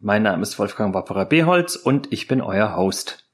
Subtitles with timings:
[0.00, 3.28] mein Name ist Wolfgang Wapperer Beholz und ich bin euer Host.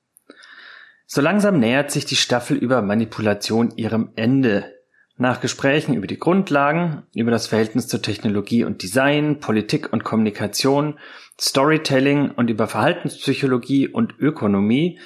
[1.07, 4.73] So langsam nähert sich die Staffel über Manipulation ihrem Ende.
[5.17, 10.99] Nach Gesprächen über die Grundlagen, über das Verhältnis zu Technologie und Design, Politik und Kommunikation,
[11.41, 14.99] Storytelling und über Verhaltenspsychologie und Ökonomie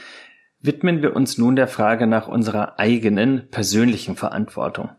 [0.61, 4.91] widmen wir uns nun der Frage nach unserer eigenen persönlichen Verantwortung.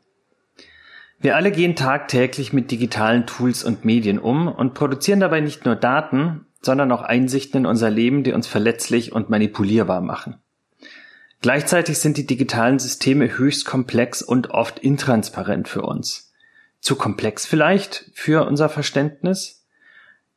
[1.20, 5.76] Wir alle gehen tagtäglich mit digitalen Tools und Medien um und produzieren dabei nicht nur
[5.76, 10.42] Daten, sondern auch Einsichten in unser Leben, die uns verletzlich und manipulierbar machen.
[11.42, 16.34] Gleichzeitig sind die digitalen Systeme höchst komplex und oft intransparent für uns.
[16.82, 19.66] Zu komplex vielleicht für unser Verständnis?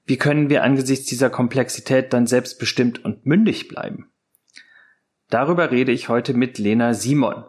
[0.05, 4.11] Wie können wir angesichts dieser Komplexität dann selbstbestimmt und mündig bleiben?
[5.29, 7.45] Darüber rede ich heute mit Lena Simon.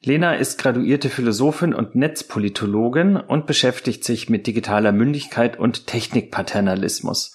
[0.00, 7.34] Lena ist graduierte Philosophin und Netzpolitologin und beschäftigt sich mit digitaler Mündigkeit und Technikpaternalismus.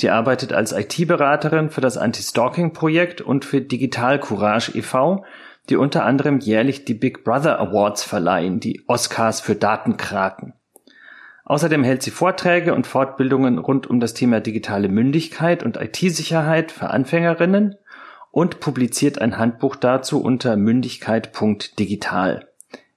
[0.00, 5.26] Sie arbeitet als IT-Beraterin für das Anti-Stalking-Projekt und für Digital Courage e.V.,
[5.68, 10.54] die unter anderem jährlich die Big Brother Awards verleihen, die Oscars für Datenkraken.
[11.44, 16.88] Außerdem hält sie Vorträge und Fortbildungen rund um das Thema digitale Mündigkeit und IT-Sicherheit für
[16.88, 17.74] Anfängerinnen
[18.30, 22.48] und publiziert ein Handbuch dazu unter mündigkeit.digital.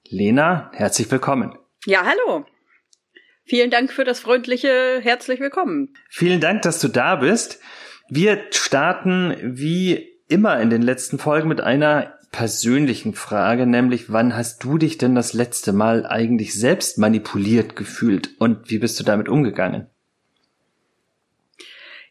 [0.08, 1.54] Lena, herzlich willkommen.
[1.84, 2.46] Ja, hallo.
[3.46, 5.92] Vielen Dank für das freundliche herzlich willkommen.
[6.08, 7.60] Vielen Dank, dass du da bist.
[8.08, 14.64] Wir starten wie immer in den letzten Folgen mit einer persönlichen Frage, nämlich wann hast
[14.64, 19.28] du dich denn das letzte Mal eigentlich selbst manipuliert gefühlt und wie bist du damit
[19.28, 19.88] umgegangen?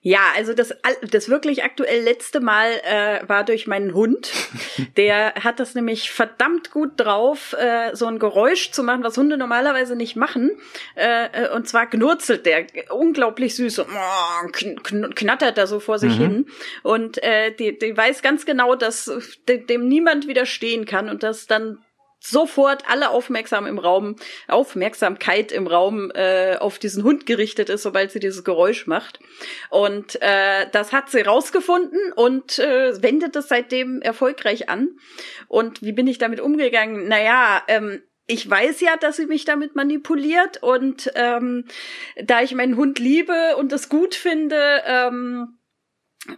[0.05, 0.75] Ja, also das,
[1.09, 4.33] das wirklich aktuell letzte Mal äh, war durch meinen Hund.
[4.97, 9.37] Der hat das nämlich verdammt gut drauf, äh, so ein Geräusch zu machen, was Hunde
[9.37, 10.51] normalerweise nicht machen.
[10.95, 16.19] Äh, äh und zwar knurzelt der unglaublich süß und oh, knattert da so vor sich
[16.19, 16.21] mhm.
[16.21, 16.45] hin.
[16.83, 19.09] Und äh, die, die weiß ganz genau, dass
[19.47, 21.77] dem niemand widerstehen kann und dass dann
[22.25, 24.15] sofort alle aufmerksam im Raum,
[24.47, 29.19] Aufmerksamkeit im Raum äh, auf diesen Hund gerichtet ist, sobald sie dieses Geräusch macht.
[29.69, 34.97] Und äh, das hat sie rausgefunden und äh, wendet es seitdem erfolgreich an.
[35.49, 37.09] Und wie bin ich damit umgegangen?
[37.09, 41.65] Naja, ähm, ich weiß ja, dass sie mich damit manipuliert und ähm,
[42.23, 45.57] da ich meinen Hund liebe und es gut finde, ähm,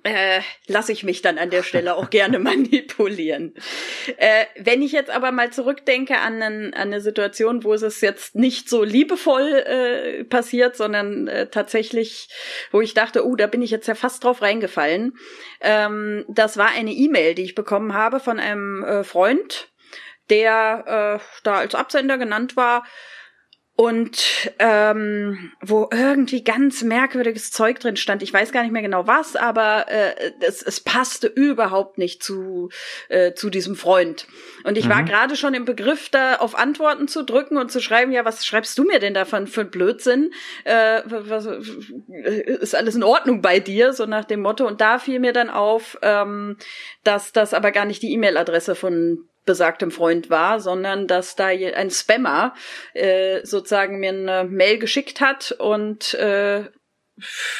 [0.04, 3.54] äh, lasse ich mich dann an der Stelle auch gerne manipulieren.
[4.18, 8.68] Äh, wenn ich jetzt aber mal zurückdenke an, an eine Situation, wo es jetzt nicht
[8.68, 12.30] so liebevoll äh, passiert, sondern äh, tatsächlich,
[12.72, 15.14] wo ich dachte, oh, da bin ich jetzt ja fast drauf reingefallen.
[15.62, 19.70] Ähm, das war eine E-Mail, die ich bekommen habe von einem äh, Freund,
[20.32, 22.84] der äh, da als Absender genannt war
[23.78, 28.24] und ähm, wo irgendwie ganz merkwürdiges Zeug drin stand.
[28.24, 32.70] Ich weiß gar nicht mehr genau was, aber äh, es, es passte überhaupt nicht zu
[33.10, 34.28] äh, zu diesem Freund.
[34.64, 34.90] Und ich mhm.
[34.92, 38.46] war gerade schon im Begriff, da auf Antworten zu drücken und zu schreiben, ja, was
[38.46, 40.32] schreibst du mir denn davon für Blödsinn?
[40.64, 43.92] Äh, was, ist alles in Ordnung bei dir?
[43.92, 44.66] So nach dem Motto.
[44.66, 46.58] Und da fiel mir dann auf, ähm,
[47.04, 51.92] dass das aber gar nicht die E-Mail-Adresse von besagtem Freund war, sondern dass da ein
[51.92, 52.54] Spammer
[52.94, 56.66] äh, sozusagen mir eine Mail geschickt hat und äh,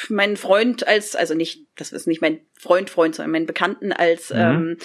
[0.08, 4.30] mein Freund als, also nicht das ist nicht mein Freund, Freund, sondern meinen Bekannten als
[4.30, 4.38] mhm.
[4.38, 4.78] ähm,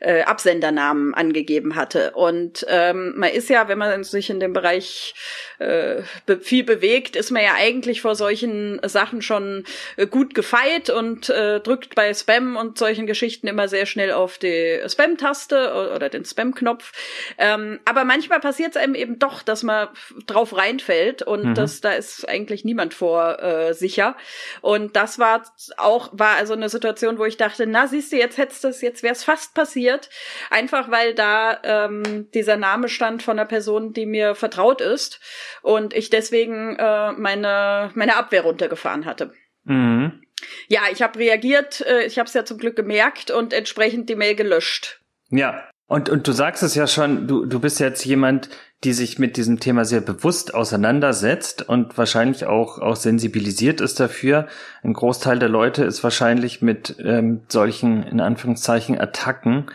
[0.00, 2.12] äh, Absendernamen angegeben hatte.
[2.12, 5.14] Und ähm, man ist ja, wenn man sich in dem Bereich
[5.58, 6.02] äh,
[6.40, 9.64] viel bewegt, ist man ja eigentlich vor solchen Sachen schon
[9.96, 14.38] äh, gut gefeit und äh, drückt bei Spam und solchen Geschichten immer sehr schnell auf
[14.38, 16.92] die Spam-Taste oder den Spam-Knopf.
[17.36, 19.88] Ähm, aber manchmal passiert es einem eben doch, dass man
[20.26, 21.54] drauf reinfällt und mhm.
[21.54, 24.16] das, da ist eigentlich niemand vor äh, sicher.
[24.62, 25.42] Und das war
[25.76, 29.02] auch, war also eine Situation, wo ich dachte, na siehst du, jetzt hättest du jetzt
[29.02, 30.08] wäre es fast passiert,
[30.50, 35.20] einfach weil da ähm, dieser Name stand von einer Person, die mir vertraut ist
[35.62, 39.32] und ich deswegen äh, meine meine Abwehr runtergefahren hatte.
[39.64, 40.22] Mhm.
[40.68, 44.16] Ja, ich habe reagiert, äh, ich habe es ja zum Glück gemerkt und entsprechend die
[44.16, 45.00] Mail gelöscht.
[45.30, 48.50] Ja, und, und du sagst es ja schon, du, du bist jetzt jemand,
[48.84, 54.46] die sich mit diesem Thema sehr bewusst auseinandersetzt und wahrscheinlich auch, auch sensibilisiert ist dafür.
[54.82, 59.66] Ein Großteil der Leute ist wahrscheinlich mit ähm, solchen, in Anführungszeichen, Attacken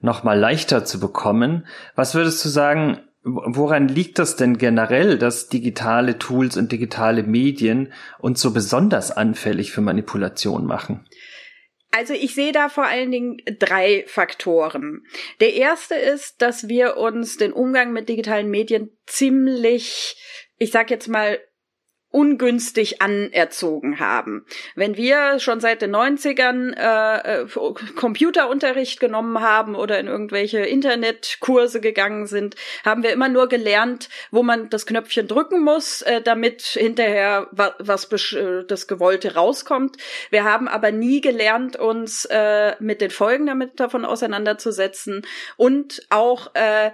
[0.00, 1.66] noch mal leichter zu bekommen.
[1.94, 7.92] Was würdest du sagen, woran liegt das denn generell, dass digitale Tools und digitale Medien
[8.18, 11.04] uns so besonders anfällig für Manipulation machen?
[11.90, 15.04] Also ich sehe da vor allen Dingen drei Faktoren.
[15.40, 20.16] Der erste ist, dass wir uns den Umgang mit digitalen Medien ziemlich,
[20.56, 21.40] ich sag jetzt mal,
[22.10, 24.44] ungünstig anerzogen haben.
[24.74, 27.46] Wenn wir schon seit den 90ern äh, äh,
[27.94, 34.42] Computerunterricht genommen haben oder in irgendwelche Internetkurse gegangen sind, haben wir immer nur gelernt, wo
[34.42, 39.96] man das Knöpfchen drücken muss, äh, damit hinterher wa was äh, das Gewollte rauskommt.
[40.30, 45.22] Wir haben aber nie gelernt, uns äh, mit den Folgen damit davon auseinanderzusetzen
[45.56, 46.90] und auch äh,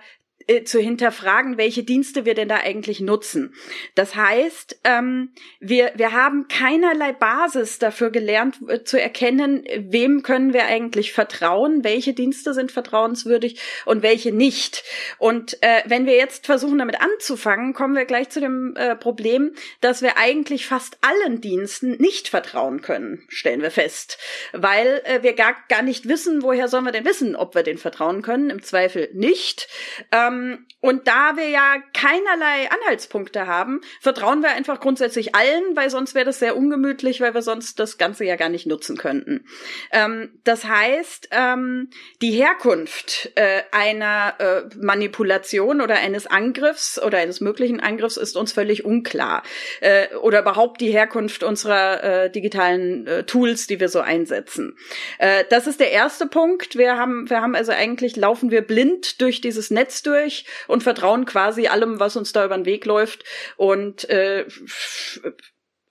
[0.46, 3.52] äh, zu hinterfragen, welche Dienste wir denn da eigentlich nutzen.
[3.96, 10.52] Das heißt, ähm, wir, wir haben keinerlei Basis dafür gelernt äh, zu erkennen, wem können
[10.52, 14.84] wir eigentlich vertrauen, welche Dienste sind vertrauenswürdig und welche nicht.
[15.18, 19.52] Und äh, wenn wir jetzt versuchen, damit anzufangen, kommen wir gleich zu dem äh, Problem,
[19.80, 24.18] dass wir eigentlich fast allen Diensten nicht vertrauen können, stellen wir fest.
[24.52, 27.78] Weil äh, wir gar, gar nicht wissen, woher sollen wir denn wissen, ob wir den
[27.78, 28.50] vertrauen können?
[28.50, 29.68] Im Zweifel nicht.
[30.12, 35.90] Ähm, ähm, und da wir ja keinerlei Anhaltspunkte haben, vertrauen wir einfach grundsätzlich allen, weil
[35.90, 39.44] sonst wäre das sehr ungemütlich, weil wir sonst das Ganze ja gar nicht nutzen könnten.
[39.90, 41.90] Ähm, das heißt, ähm,
[42.22, 48.52] die Herkunft äh, einer äh, Manipulation oder eines Angriffs oder eines möglichen Angriffs ist uns
[48.52, 49.42] völlig unklar.
[49.80, 54.76] Äh, oder überhaupt die Herkunft unserer äh, digitalen äh, Tools, die wir so einsetzen.
[55.18, 56.76] Äh, das ist der erste Punkt.
[56.76, 60.82] Wir haben, wir haben also eigentlich laufen wir blind durch dieses Netz durch durch und
[60.82, 63.24] vertrauen quasi allem, was uns da über den Weg läuft
[63.56, 64.46] und äh,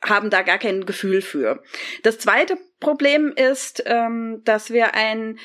[0.04, 1.64] haben da gar kein Gefühl für.
[2.04, 5.40] Das zweite Problem ist, ähm, dass wir ein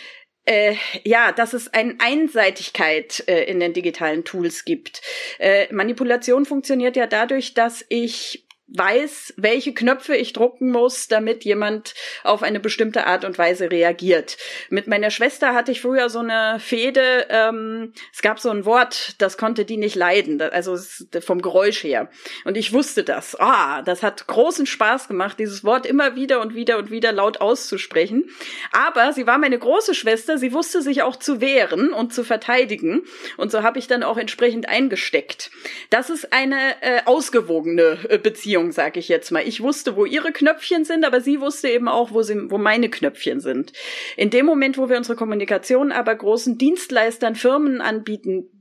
[0.47, 5.03] äh, ja, dass es eine Einseitigkeit äh, in den digitalen Tools gibt.
[5.39, 8.47] Äh, Manipulation funktioniert ja dadurch, dass ich
[8.77, 14.37] weiß, welche Knöpfe ich drucken muss, damit jemand auf eine bestimmte Art und Weise reagiert.
[14.69, 19.15] Mit meiner Schwester hatte ich früher so eine Fehde, ähm, es gab so ein Wort,
[19.19, 20.79] das konnte die nicht leiden, also
[21.21, 22.11] vom Geräusch her.
[22.45, 23.39] Und ich wusste das.
[23.39, 27.41] Ah, das hat großen Spaß gemacht, dieses Wort immer wieder und wieder und wieder laut
[27.41, 28.31] auszusprechen.
[28.73, 33.03] Aber sie war meine große Schwester, sie wusste sich auch zu wehren und zu verteidigen.
[33.37, 35.51] Und so habe ich dann auch entsprechend eingesteckt.
[35.91, 39.47] Das ist eine äh, ausgewogene äh, Beziehung Beziehung, sag ich jetzt mal.
[39.47, 42.89] Ich wusste, wo ihre Knöpfchen sind, aber sie wusste eben auch, wo, sie, wo meine
[42.89, 43.73] Knöpfchen sind.
[44.17, 48.60] In dem Moment, wo wir unsere Kommunikation aber großen Dienstleistern, Firmen anbieten,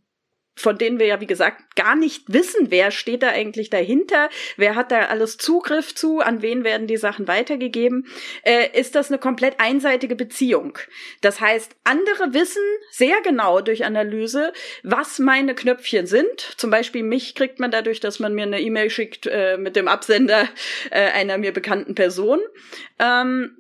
[0.59, 4.75] von denen wir ja, wie gesagt, gar nicht wissen, wer steht da eigentlich dahinter, wer
[4.75, 8.07] hat da alles Zugriff zu, an wen werden die Sachen weitergegeben,
[8.43, 10.77] äh, ist das eine komplett einseitige Beziehung.
[11.21, 12.61] Das heißt, andere wissen
[12.91, 14.51] sehr genau durch Analyse,
[14.83, 16.39] was meine Knöpfchen sind.
[16.57, 19.87] Zum Beispiel mich kriegt man dadurch, dass man mir eine E-Mail schickt äh, mit dem
[19.87, 20.49] Absender
[20.91, 22.39] äh, einer mir bekannten Person.
[22.99, 23.59] Ähm,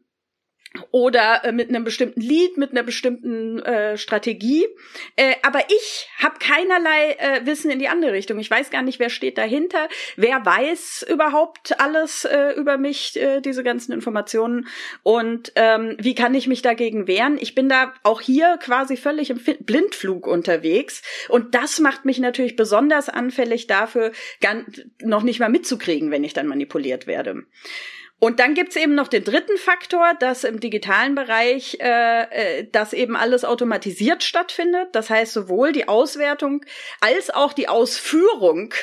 [0.91, 4.67] oder äh, mit einem bestimmten Lied, mit einer bestimmten äh, Strategie.
[5.15, 8.37] Äh, aber ich habe keinerlei äh, Wissen in die andere Richtung.
[8.39, 13.41] Ich weiß gar nicht, wer steht dahinter, wer weiß überhaupt alles äh, über mich, äh,
[13.41, 14.67] diese ganzen Informationen
[15.01, 17.37] und ähm, wie kann ich mich dagegen wehren.
[17.39, 22.55] Ich bin da auch hier quasi völlig im Blindflug unterwegs und das macht mich natürlich
[22.55, 24.11] besonders anfällig dafür,
[25.01, 27.43] noch nicht mal mitzukriegen, wenn ich dann manipuliert werde.
[28.19, 32.91] Und dann gibt's eben noch den dritten Faktor, dass im digitalen Bereich äh, äh, das
[32.91, 34.89] eben alles automatisiert stattfindet.
[34.91, 36.65] Das heißt, sowohl die Auswertung
[36.99, 38.73] als auch die Ausführung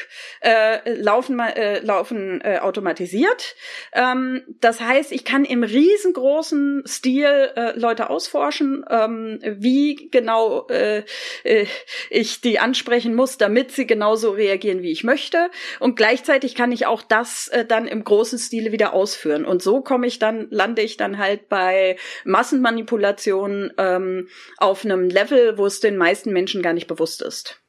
[0.40, 3.56] äh, laufen, äh, laufen äh, automatisiert.
[3.92, 7.26] Ähm, das heißt, ich kann im riesengroßen Stil
[7.56, 11.02] äh, Leute ausforschen, ähm, wie genau äh,
[11.44, 11.66] äh,
[12.08, 15.50] ich die ansprechen muss, damit sie genauso reagieren, wie ich möchte.
[15.78, 19.44] Und gleichzeitig kann ich auch das äh, dann im großen Stile wieder ausführen ausführen.
[19.44, 24.28] Und so komme ich dann, lande ich dann halt bei Massenmanipulation ähm,
[24.58, 27.60] auf einem Level, wo es den meisten Menschen gar nicht bewusst ist.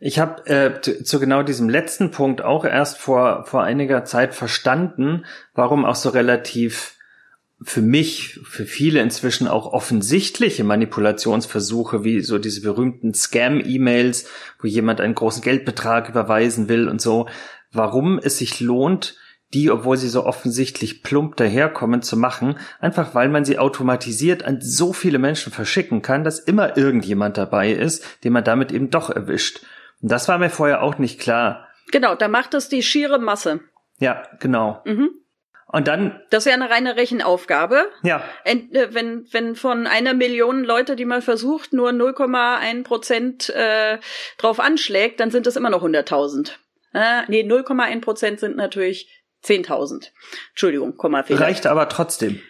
[0.00, 4.34] Ich habe äh, zu, zu genau diesem letzten Punkt auch erst vor, vor einiger Zeit
[4.34, 5.24] verstanden,
[5.54, 6.94] warum auch so relativ
[7.60, 15.00] für mich, für viele inzwischen auch offensichtliche Manipulationsversuche, wie so diese berühmten Scam-E-Mails, wo jemand
[15.00, 17.26] einen großen Geldbetrag überweisen will und so,
[17.72, 19.16] warum es sich lohnt,
[19.54, 24.60] die, obwohl sie so offensichtlich plump daherkommen, zu machen, einfach weil man sie automatisiert an
[24.60, 29.10] so viele Menschen verschicken kann, dass immer irgendjemand dabei ist, den man damit eben doch
[29.10, 29.60] erwischt.
[30.02, 31.68] Und das war mir vorher auch nicht klar.
[31.90, 33.60] Genau, da macht es die schiere Masse.
[33.98, 34.82] Ja, genau.
[34.84, 35.10] Mhm.
[35.70, 36.20] Und dann.
[36.30, 37.90] Das wäre eine reine Rechenaufgabe.
[38.02, 38.22] Ja.
[38.44, 43.98] Ent, äh, wenn, wenn von einer Million Leute, die man versucht, nur 0,1 Prozent äh,
[44.38, 46.52] drauf anschlägt, dann sind es immer noch 100.000.
[46.94, 50.08] Äh, nee, 0,1 Prozent sind natürlich 10.000.
[50.50, 51.40] Entschuldigung, Kommafehler.
[51.40, 52.40] Reicht aber trotzdem.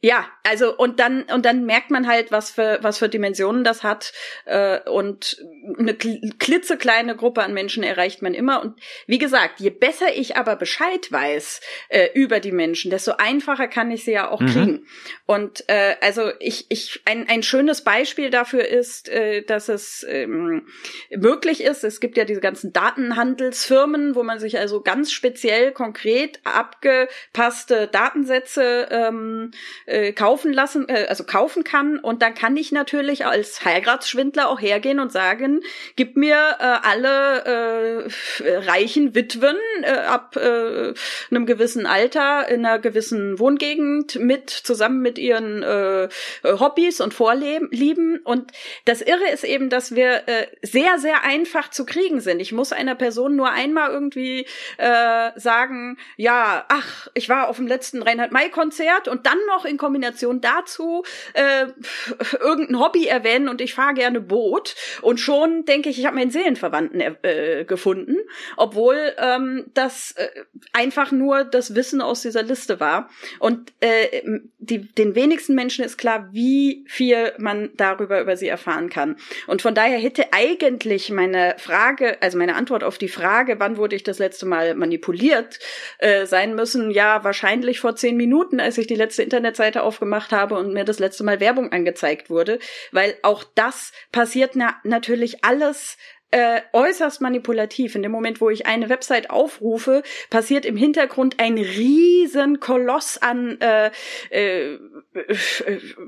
[0.00, 3.82] Ja, also und dann und dann merkt man halt, was für was für Dimensionen das
[3.82, 4.12] hat
[4.44, 5.44] äh, und
[5.76, 8.78] eine klitzekleine Gruppe an Menschen erreicht man immer und
[9.08, 13.90] wie gesagt, je besser ich aber Bescheid weiß äh, über die Menschen, desto einfacher kann
[13.90, 14.46] ich sie ja auch mhm.
[14.46, 14.86] kriegen.
[15.26, 20.68] Und äh, also ich ich ein ein schönes Beispiel dafür ist, äh, dass es ähm,
[21.10, 21.82] möglich ist.
[21.82, 28.86] Es gibt ja diese ganzen Datenhandelsfirmen, wo man sich also ganz speziell konkret abgepasste Datensätze
[28.92, 29.50] ähm,
[29.88, 31.98] äh, kaufen lassen, äh, also kaufen kann.
[31.98, 35.60] Und dann kann ich natürlich als Heiratsschwindler auch hergehen und sagen,
[35.96, 38.06] gib mir äh, alle
[38.44, 40.92] äh, reichen Witwen äh, ab äh,
[41.30, 46.08] einem gewissen Alter in einer gewissen Wohngegend mit, zusammen mit ihren äh,
[46.44, 48.18] Hobbys und Vorlieben.
[48.24, 48.52] Und
[48.84, 52.40] das Irre ist eben, dass wir äh, sehr, sehr einfach zu kriegen sind.
[52.40, 57.66] Ich muss einer Person nur einmal irgendwie äh, sagen, ja, ach, ich war auf dem
[57.66, 61.04] letzten Reinhard-May-Konzert und dann noch in Kombination dazu
[61.34, 61.66] äh,
[62.40, 66.30] irgendein Hobby erwähnen und ich fahre gerne Boot und schon denke ich, ich habe meinen
[66.30, 68.16] Seelenverwandten äh, gefunden,
[68.56, 70.28] obwohl ähm, das äh,
[70.72, 73.08] einfach nur das Wissen aus dieser Liste war.
[73.38, 74.22] Und äh,
[74.58, 79.16] die, den wenigsten Menschen ist klar, wie viel man darüber über sie erfahren kann.
[79.46, 83.96] Und von daher hätte eigentlich meine Frage, also meine Antwort auf die Frage, wann wurde
[83.96, 85.58] ich das letzte Mal manipuliert,
[85.98, 90.32] äh, sein müssen, ja, wahrscheinlich vor zehn Minuten, als ich die letzte Internetseite Seite aufgemacht
[90.32, 92.58] habe und mir das letzte Mal Werbung angezeigt wurde,
[92.90, 95.98] weil auch das passiert na natürlich alles
[96.30, 97.94] äh, äußerst manipulativ.
[97.94, 103.58] In dem Moment, wo ich eine Website aufrufe, passiert im Hintergrund ein riesen Koloss an
[103.60, 103.90] äh,
[104.30, 104.78] äh,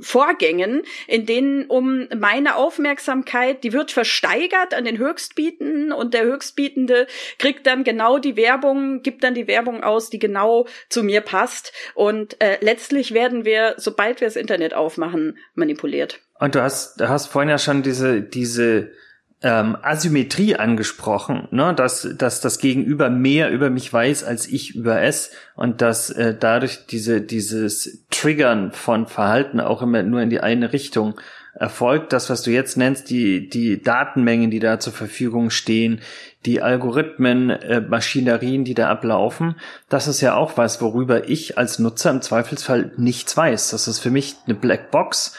[0.01, 7.07] Vorgängen, in denen um meine Aufmerksamkeit, die wird versteigert an den Höchstbietenden und der Höchstbietende
[7.39, 11.73] kriegt dann genau die Werbung, gibt dann die Werbung aus, die genau zu mir passt.
[11.95, 16.21] Und äh, letztlich werden wir, sobald wir das Internet aufmachen, manipuliert.
[16.39, 18.93] Und du hast, du hast vorhin ja schon diese, diese
[19.43, 21.75] ähm, Asymmetrie angesprochen, ne?
[21.75, 26.37] dass, dass das Gegenüber mehr über mich weiß als ich über es und dass äh,
[26.39, 31.19] dadurch diese, dieses Triggern von Verhalten auch immer nur in die eine Richtung
[31.55, 32.13] erfolgt.
[32.13, 36.01] Das, was du jetzt nennst, die, die Datenmengen, die da zur Verfügung stehen,
[36.45, 39.57] die Algorithmen, äh, Maschinerien, die da ablaufen,
[39.89, 43.71] das ist ja auch was, worüber ich als Nutzer im Zweifelsfall nichts weiß.
[43.71, 45.35] Das ist für mich eine Blackbox,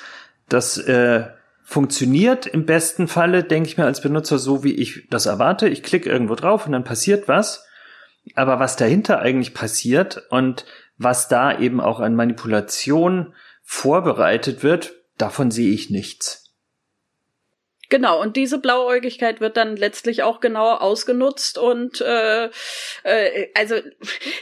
[0.49, 1.25] das äh,
[1.71, 5.69] funktioniert im besten Falle, denke ich mir als Benutzer, so wie ich das erwarte.
[5.69, 7.65] Ich klicke irgendwo drauf und dann passiert was.
[8.35, 10.65] Aber was dahinter eigentlich passiert und
[10.97, 16.40] was da eben auch an Manipulation vorbereitet wird, davon sehe ich nichts.
[17.91, 22.45] Genau, und diese Blauäugigkeit wird dann letztlich auch genau ausgenutzt und äh,
[23.03, 23.75] äh, also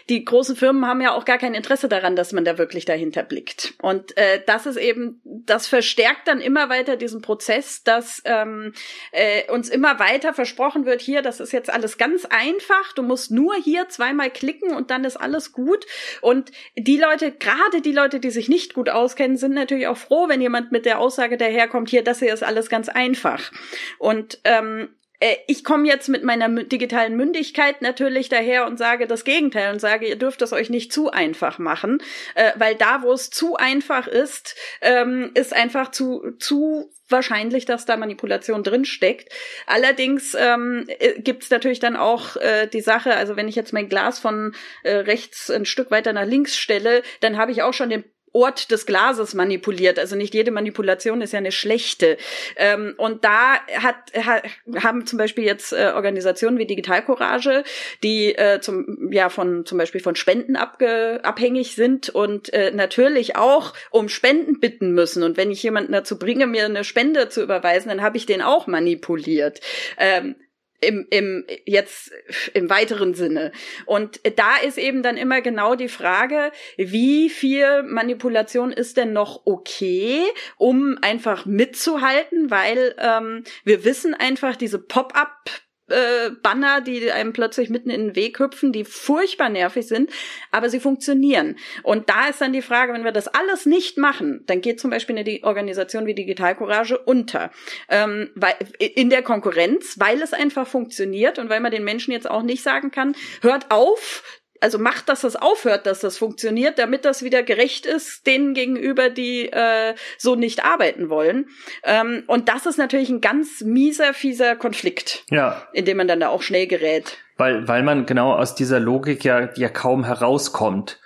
[0.07, 3.23] die großen Firmen haben ja auch gar kein Interesse daran, dass man da wirklich dahinter
[3.23, 3.73] blickt.
[3.81, 8.73] Und äh, das ist eben, das verstärkt dann immer weiter diesen Prozess, dass ähm,
[9.13, 13.31] äh, uns immer weiter versprochen wird, hier, das ist jetzt alles ganz einfach, du musst
[13.31, 15.87] nur hier zweimal klicken und dann ist alles gut.
[16.21, 20.29] Und die Leute, gerade die Leute, die sich nicht gut auskennen, sind natürlich auch froh,
[20.29, 23.51] wenn jemand mit der Aussage daherkommt, hier, das hier ist alles ganz einfach nach.
[23.97, 29.23] Und ähm, äh, ich komme jetzt mit meiner digitalen Mündigkeit natürlich daher und sage das
[29.23, 32.01] Gegenteil und sage, ihr dürft es euch nicht zu einfach machen,
[32.35, 37.85] äh, weil da, wo es zu einfach ist, ähm, ist einfach zu, zu wahrscheinlich, dass
[37.85, 39.33] da Manipulation drin steckt.
[39.65, 43.73] Allerdings ähm, äh, gibt es natürlich dann auch äh, die Sache, also wenn ich jetzt
[43.73, 44.53] mein Glas von
[44.83, 48.71] äh, rechts ein Stück weiter nach links stelle, dann habe ich auch schon den Ort
[48.71, 49.99] des Glases manipuliert.
[49.99, 52.17] Also nicht jede Manipulation ist ja eine schlechte.
[52.55, 54.41] Ähm, und da hat, ha,
[54.81, 57.63] haben zum Beispiel jetzt äh, Organisationen wie Digital Courage,
[58.03, 63.35] die äh, zum, ja, von, zum Beispiel von Spenden abge, abhängig sind und äh, natürlich
[63.35, 65.23] auch um Spenden bitten müssen.
[65.23, 68.41] Und wenn ich jemanden dazu bringe, mir eine Spende zu überweisen, dann habe ich den
[68.41, 69.59] auch manipuliert.
[69.97, 70.35] Ähm,
[70.81, 72.11] im, im, jetzt
[72.53, 73.51] im weiteren Sinne.
[73.85, 79.41] Und da ist eben dann immer genau die Frage, wie viel Manipulation ist denn noch
[79.45, 80.23] okay,
[80.57, 85.49] um einfach mitzuhalten, weil ähm, wir wissen einfach, diese Pop-up
[85.89, 90.11] äh, Banner, die einem plötzlich mitten in den Weg hüpfen, die furchtbar nervig sind,
[90.51, 91.57] aber sie funktionieren.
[91.83, 94.91] Und da ist dann die Frage, wenn wir das alles nicht machen, dann geht zum
[94.91, 97.51] Beispiel eine Organisation wie Digital Courage unter.
[97.89, 98.31] Ähm,
[98.79, 102.63] in der Konkurrenz, weil es einfach funktioniert und weil man den Menschen jetzt auch nicht
[102.63, 104.23] sagen kann, hört auf,
[104.61, 109.09] also macht, dass das aufhört, dass das funktioniert, damit das wieder gerecht ist denen gegenüber,
[109.09, 111.47] die äh, so nicht arbeiten wollen.
[111.83, 115.67] Ähm, und das ist natürlich ein ganz mieser, fieser Konflikt, ja.
[115.73, 117.17] in dem man dann da auch schnell gerät.
[117.37, 120.99] Weil, weil man genau aus dieser Logik ja, ja kaum herauskommt.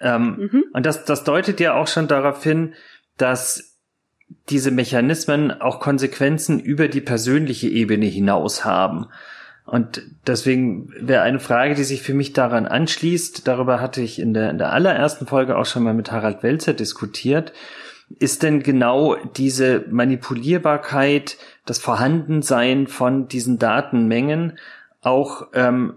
[0.00, 0.64] Ähm, mhm.
[0.72, 2.74] Und das, das deutet ja auch schon darauf hin,
[3.16, 3.78] dass
[4.50, 9.06] diese Mechanismen auch Konsequenzen über die persönliche Ebene hinaus haben.
[9.68, 14.32] Und deswegen wäre eine Frage, die sich für mich daran anschließt, darüber hatte ich in
[14.32, 17.52] der, in der allerersten Folge auch schon mal mit Harald Welzer diskutiert,
[18.18, 24.58] ist denn genau diese Manipulierbarkeit, das Vorhandensein von diesen Datenmengen
[25.02, 25.96] auch ähm,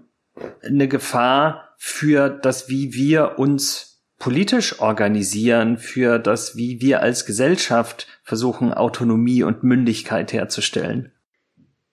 [0.61, 8.07] eine Gefahr für das, wie wir uns politisch organisieren, für das, wie wir als Gesellschaft
[8.21, 11.13] versuchen, Autonomie und Mündigkeit herzustellen?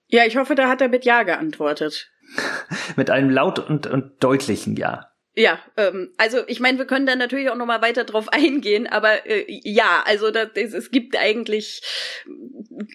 [0.09, 2.11] Ja, ich hoffe, da hat er mit Ja geantwortet.
[2.95, 5.09] mit einem laut und, und deutlichen Ja.
[5.35, 8.87] Ja, ähm, also ich meine, wir können da natürlich auch noch mal weiter drauf eingehen,
[8.87, 11.81] aber äh, ja, also das, es gibt eigentlich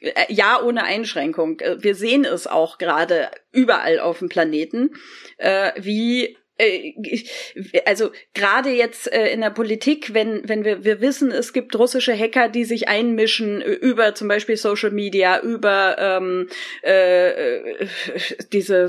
[0.02, 1.60] äh, ja ohne Einschränkung.
[1.60, 4.90] Äh, wir sehen es auch gerade überall auf dem Planeten,
[5.38, 6.36] äh, wie
[7.84, 12.16] also gerade jetzt äh, in der Politik, wenn wenn wir wir wissen, es gibt russische
[12.16, 16.48] Hacker, die sich einmischen über zum Beispiel Social Media, über ähm,
[16.82, 17.86] äh,
[18.52, 18.88] diese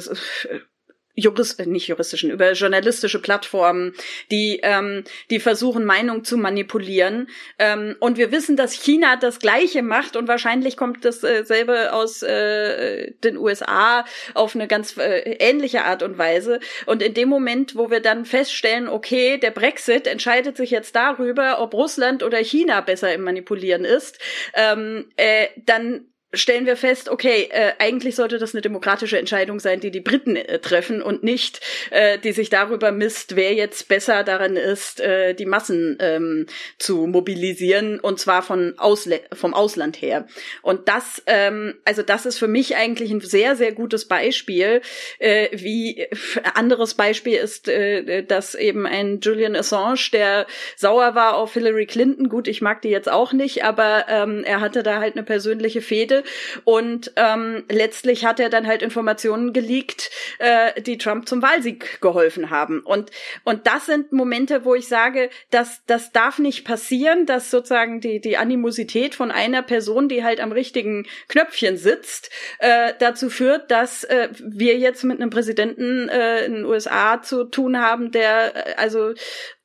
[1.15, 3.93] Jurist, äh, nicht juristischen, über journalistische Plattformen,
[4.32, 7.30] die, ähm, die versuchen, Meinung zu manipulieren.
[7.58, 12.21] Ähm, und wir wissen, dass China das Gleiche macht und wahrscheinlich kommt dasselbe äh, aus
[12.21, 16.60] äh, den USA auf eine ganz äh, ähnliche Art und Weise.
[16.86, 21.62] Und in dem Moment, wo wir dann feststellen, okay, der Brexit entscheidet sich jetzt darüber,
[21.62, 24.19] ob Russland oder China besser im Manipulieren ist,
[24.54, 29.79] ähm, äh, dann stellen wir fest, okay, äh, eigentlich sollte das eine demokratische Entscheidung sein,
[29.79, 34.23] die die Briten äh, treffen und nicht, äh, die sich darüber misst, wer jetzt besser
[34.23, 36.45] daran ist, äh, die Massen ähm,
[36.77, 40.27] zu mobilisieren und zwar von Ausle vom Ausland her.
[40.61, 44.81] Und das, ähm, also das ist für mich eigentlich ein sehr, sehr gutes Beispiel.
[45.19, 46.07] Äh, wie
[46.53, 52.29] anderes Beispiel ist, äh, dass eben ein Julian Assange, der sauer war auf Hillary Clinton,
[52.29, 55.81] gut, ich mag die jetzt auch nicht, aber ähm, er hatte da halt eine persönliche
[55.81, 56.23] Fehde
[56.63, 60.09] und ähm, letztlich hat er dann halt Informationen geleakt,
[60.39, 62.81] äh, die Trump zum Wahlsieg geholfen haben.
[62.81, 63.11] Und,
[63.43, 68.19] und das sind Momente, wo ich sage, dass das darf nicht passieren, dass sozusagen die,
[68.19, 74.03] die Animosität von einer Person, die halt am richtigen Knöpfchen sitzt, äh, dazu führt, dass
[74.03, 78.73] äh, wir jetzt mit einem Präsidenten äh, in den USA zu tun haben, der äh,
[78.75, 79.13] also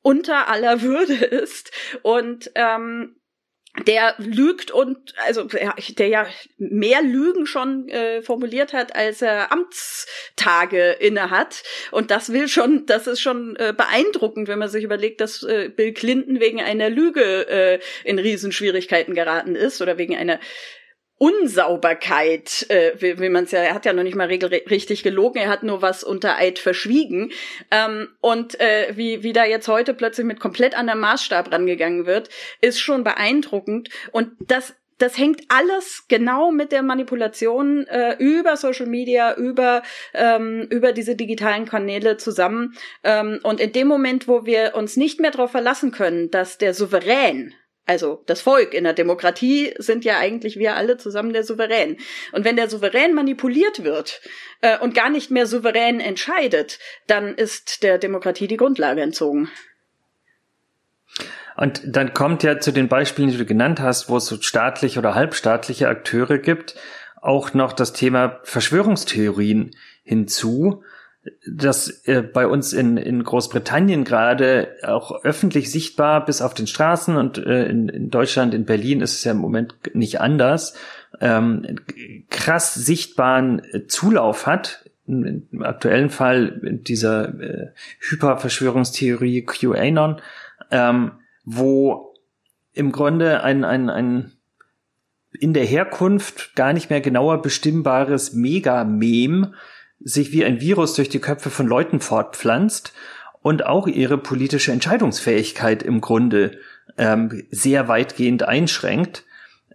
[0.01, 1.71] unter aller Würde ist
[2.01, 3.15] und ähm,
[3.87, 10.91] der lügt und also der ja mehr Lügen schon äh, formuliert hat, als er Amtstage
[10.99, 15.21] inne hat und das will schon, das ist schon äh, beeindruckend, wenn man sich überlegt,
[15.21, 20.39] dass äh, Bill Clinton wegen einer Lüge äh, in Riesenschwierigkeiten geraten ist oder wegen einer
[21.21, 25.37] Unsauberkeit, äh, wie, wie man es ja, er hat ja noch nicht mal richtig gelogen,
[25.37, 27.31] er hat nur was unter Eid verschwiegen.
[27.69, 32.29] Ähm, und äh, wie, wie da jetzt heute plötzlich mit komplett anderem Maßstab rangegangen wird,
[32.59, 33.89] ist schon beeindruckend.
[34.11, 39.81] Und das das hängt alles genau mit der Manipulation äh, über Social Media, über,
[40.13, 42.75] ähm, über diese digitalen Kanäle zusammen.
[43.03, 46.73] Ähm, und in dem Moment, wo wir uns nicht mehr darauf verlassen können, dass der
[46.75, 47.55] Souverän
[47.91, 51.97] Also das Volk in der Demokratie sind ja eigentlich wir alle zusammen der Souverän.
[52.31, 54.21] Und wenn der Souverän manipuliert wird
[54.61, 59.51] äh, und gar nicht mehr souverän entscheidet, dann ist der Demokratie die Grundlage entzogen.
[61.57, 64.97] Und dann kommt ja zu den Beispielen, die du genannt hast, wo es so staatliche
[64.97, 66.75] oder halbstaatliche Akteure gibt,
[67.21, 69.75] auch noch das Thema Verschwörungstheorien
[70.05, 70.85] hinzu,
[71.47, 77.15] das äh, bei uns in, in Großbritannien gerade auch öffentlich sichtbar bis auf den Straßen
[77.15, 80.75] und äh, in, in Deutschland, in Berlin ist es ja im Moment nicht anders,
[81.19, 81.79] ähm,
[82.29, 84.89] krass sichtbaren Zulauf hat.
[85.07, 87.67] Im aktuellen Fall dieser äh,
[87.99, 90.21] Hyperverschwörungstheorie QAnon,
[90.69, 91.11] ähm,
[91.43, 92.15] wo
[92.73, 94.31] im Grunde ein, ein, ein
[95.39, 99.53] in der Herkunft gar nicht mehr genauer bestimmbares Mega-Mem
[100.03, 102.93] sich wie ein Virus durch die Köpfe von Leuten fortpflanzt
[103.41, 106.59] und auch ihre politische Entscheidungsfähigkeit im Grunde
[106.97, 109.25] ähm, sehr weitgehend einschränkt.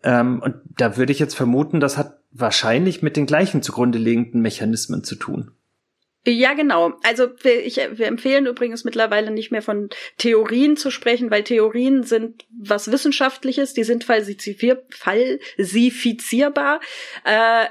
[0.02, 4.40] Ähm, und da würde ich jetzt vermuten, das hat wahrscheinlich mit den gleichen zugrunde liegenden
[4.40, 5.52] Mechanismen zu tun.
[6.28, 6.94] Ja, genau.
[7.04, 12.02] Also wir, ich, wir empfehlen übrigens mittlerweile nicht mehr von Theorien zu sprechen, weil Theorien
[12.02, 16.80] sind was Wissenschaftliches, die sind falsifizierbar.
[17.24, 17.66] Äh,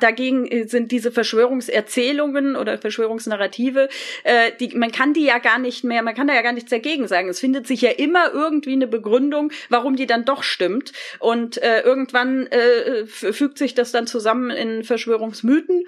[0.00, 3.88] dagegen sind diese Verschwörungserzählungen oder Verschwörungsnarrative,
[4.24, 6.70] äh, die, man kann die ja gar nicht mehr, man kann da ja gar nichts
[6.70, 7.28] dagegen sagen.
[7.28, 10.92] Es findet sich ja immer irgendwie eine Begründung, warum die dann doch stimmt.
[11.20, 15.84] Und äh, irgendwann äh, fügt sich das dann zusammen in Verschwörungsmythen.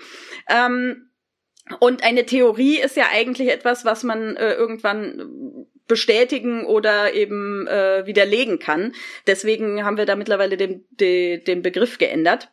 [0.48, 1.10] Ähm,
[1.80, 8.06] und eine Theorie ist ja eigentlich etwas, was man äh, irgendwann bestätigen oder eben äh,
[8.06, 8.92] widerlegen kann.
[9.26, 12.48] Deswegen haben wir da mittlerweile den, den, den Begriff geändert.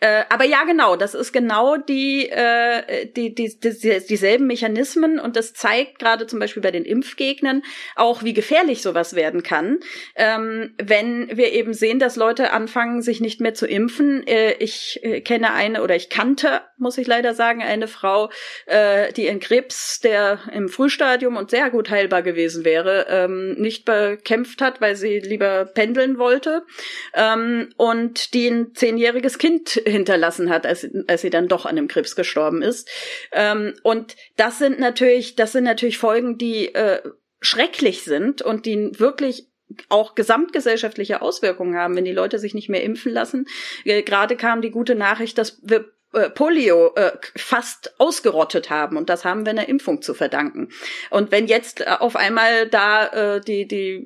[0.00, 5.36] Äh, aber ja, genau, das ist genau die, äh, die, die, die, dieselben Mechanismen und
[5.36, 7.62] das zeigt gerade zum Beispiel bei den Impfgegnern
[7.94, 9.78] auch, wie gefährlich sowas werden kann,
[10.16, 14.26] ähm, wenn wir eben sehen, dass Leute anfangen, sich nicht mehr zu impfen.
[14.26, 18.30] Äh, ich äh, kenne eine oder ich kannte, muss ich leider sagen, eine Frau,
[18.66, 23.54] äh, die in Krebs, der im Frühstadium und sehr gut heilbar gewesen wäre, wäre, ähm,
[23.54, 26.64] nicht bekämpft hat, weil sie lieber pendeln wollte
[27.14, 31.88] ähm, und die ein zehnjähriges Kind hinterlassen hat, als, als sie dann doch an dem
[31.88, 32.88] Krebs gestorben ist.
[33.32, 37.00] Ähm, und das sind natürlich, das sind natürlich Folgen, die äh,
[37.40, 39.46] schrecklich sind und die wirklich
[39.88, 43.46] auch gesamtgesellschaftliche Auswirkungen haben, wenn die Leute sich nicht mehr impfen lassen.
[43.84, 49.08] Äh, gerade kam die gute Nachricht, dass wir äh, Polio äh, fast ausgerottet haben und
[49.08, 50.70] das haben wir einer Impfung zu verdanken.
[51.10, 54.04] Und wenn jetzt äh, auf einmal da äh, die die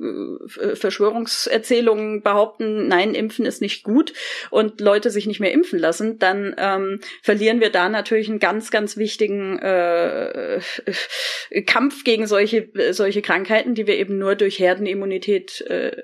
[0.60, 4.12] äh, Verschwörungserzählungen behaupten, nein, impfen ist nicht gut
[4.50, 8.70] und Leute sich nicht mehr impfen lassen, dann ähm, verlieren wir da natürlich einen ganz
[8.70, 10.60] ganz wichtigen äh,
[11.66, 16.02] Kampf gegen solche solche Krankheiten, die wir eben nur durch Herdenimmunität äh,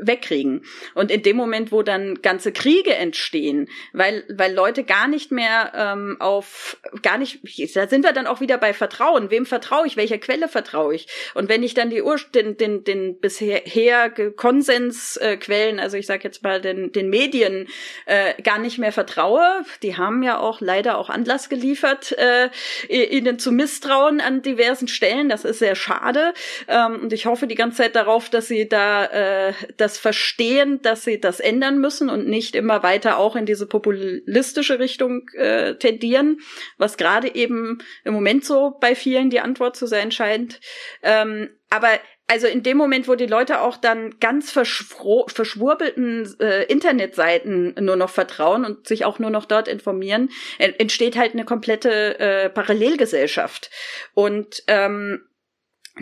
[0.00, 0.64] wegkriegen.
[0.94, 5.72] Und in dem Moment, wo dann ganze Kriege entstehen, weil, weil Leute gar nicht mehr
[5.74, 7.40] ähm, auf, gar nicht,
[7.74, 9.30] da sind wir dann auch wieder bei Vertrauen.
[9.30, 9.96] Wem vertraue ich?
[9.96, 11.06] Welcher Quelle vertraue ich?
[11.34, 16.24] Und wenn ich dann die Ur den, den, den bisher Konsensquellen, äh, also ich sage
[16.24, 17.68] jetzt mal den, den Medien,
[18.06, 22.48] äh, gar nicht mehr vertraue, die haben ja auch leider auch Anlass geliefert, äh,
[22.88, 25.28] ihnen zu misstrauen an diversen Stellen.
[25.28, 26.32] Das ist sehr schade.
[26.68, 31.04] Ähm, und ich hoffe die ganze Zeit darauf, dass sie da äh, das verstehen, dass
[31.04, 36.40] sie das ändern müssen und nicht immer weiter auch in diese populistische Richtung äh, tendieren,
[36.78, 40.60] was gerade eben im Moment so bei vielen die Antwort zu sein scheint.
[41.02, 41.88] Ähm, aber
[42.30, 48.10] also in dem Moment, wo die Leute auch dann ganz verschwurbelten äh, Internetseiten nur noch
[48.10, 53.70] vertrauen und sich auch nur noch dort informieren, entsteht halt eine komplette äh, Parallelgesellschaft.
[54.14, 55.24] Und ähm,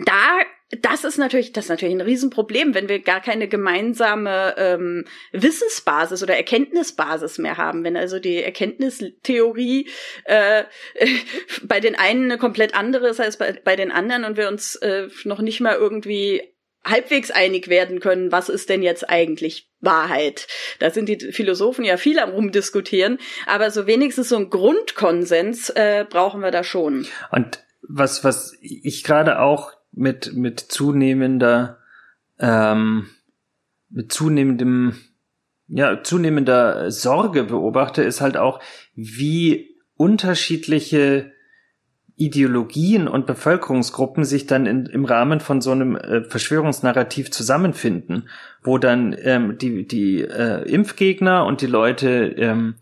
[0.05, 0.39] da
[0.81, 6.21] das ist natürlich, das ist natürlich ein Riesenproblem, wenn wir gar keine gemeinsame ähm, Wissensbasis
[6.21, 7.83] oder Erkenntnisbasis mehr haben.
[7.83, 9.89] Wenn also die Erkenntnistheorie
[10.25, 10.63] äh,
[11.63, 14.75] bei den einen eine komplett andere ist als bei, bei den anderen und wir uns
[14.75, 16.43] äh, noch nicht mal irgendwie
[16.85, 20.47] halbwegs einig werden können, was ist denn jetzt eigentlich Wahrheit.
[20.79, 26.05] Da sind die Philosophen ja viel am rumdiskutieren, aber so wenigstens so ein Grundkonsens äh,
[26.09, 27.07] brauchen wir da schon.
[27.31, 31.77] Und was, was ich gerade auch mit, mit zunehmender,
[32.39, 33.07] ähm,
[33.89, 34.93] mit zunehmendem,
[35.67, 38.61] ja, zunehmender Sorge beobachte, ist halt auch,
[38.95, 41.33] wie unterschiedliche
[42.15, 48.29] Ideologien und Bevölkerungsgruppen sich dann in, im Rahmen von so einem äh, Verschwörungsnarrativ zusammenfinden,
[48.63, 52.75] wo dann ähm, die, die äh, Impfgegner und die Leute, ähm,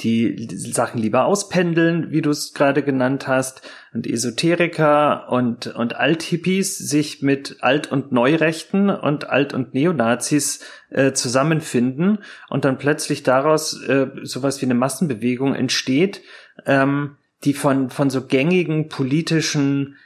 [0.00, 6.76] die Sachen lieber auspendeln, wie du es gerade genannt hast, und Esoteriker und, und Althippies
[6.78, 13.80] sich mit Alt- und Neurechten und Alt- und Neonazis äh, zusammenfinden und dann plötzlich daraus
[13.84, 16.22] äh, sowas wie eine Massenbewegung entsteht,
[16.66, 19.96] ähm, die von, von so gängigen politischen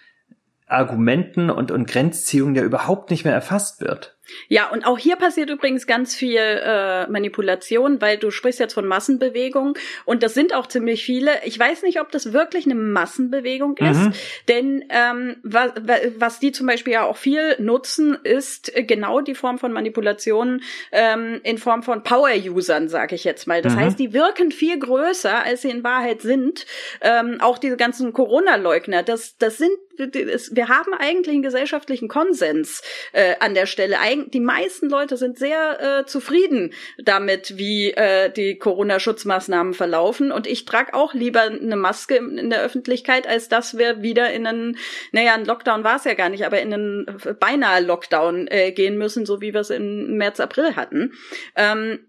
[0.66, 4.17] Argumenten und, und Grenzziehungen ja überhaupt nicht mehr erfasst wird.
[4.48, 8.86] Ja, und auch hier passiert übrigens ganz viel äh, Manipulation, weil du sprichst jetzt von
[8.86, 11.32] Massenbewegung und das sind auch ziemlich viele.
[11.44, 14.12] Ich weiß nicht, ob das wirklich eine Massenbewegung ist, mhm.
[14.48, 15.72] denn ähm, was,
[16.18, 20.62] was die zum Beispiel ja auch viel nutzen, ist genau die Form von Manipulation
[20.92, 23.62] ähm, in Form von Power-Usern, sage ich jetzt mal.
[23.62, 23.80] Das mhm.
[23.80, 26.66] heißt, die wirken viel größer, als sie in Wahrheit sind.
[27.00, 33.34] Ähm, auch diese ganzen Corona-Leugner, das, das sind wir haben eigentlich einen gesellschaftlichen Konsens äh,
[33.40, 33.98] an der Stelle.
[34.24, 40.32] Eig die meisten Leute sind sehr äh, zufrieden damit, wie äh, die Corona-Schutzmaßnahmen verlaufen.
[40.32, 44.46] Und ich trage auch lieber eine Maske in, der Öffentlichkeit, als dass wir wieder in
[44.46, 44.78] einen,
[45.12, 47.06] naja, ein Lockdown war es ja gar nicht, aber in einen
[47.40, 51.12] beinahe Lockdown äh, gehen müssen, so wie wir es im März, April hatten.
[51.56, 52.00] Ähm,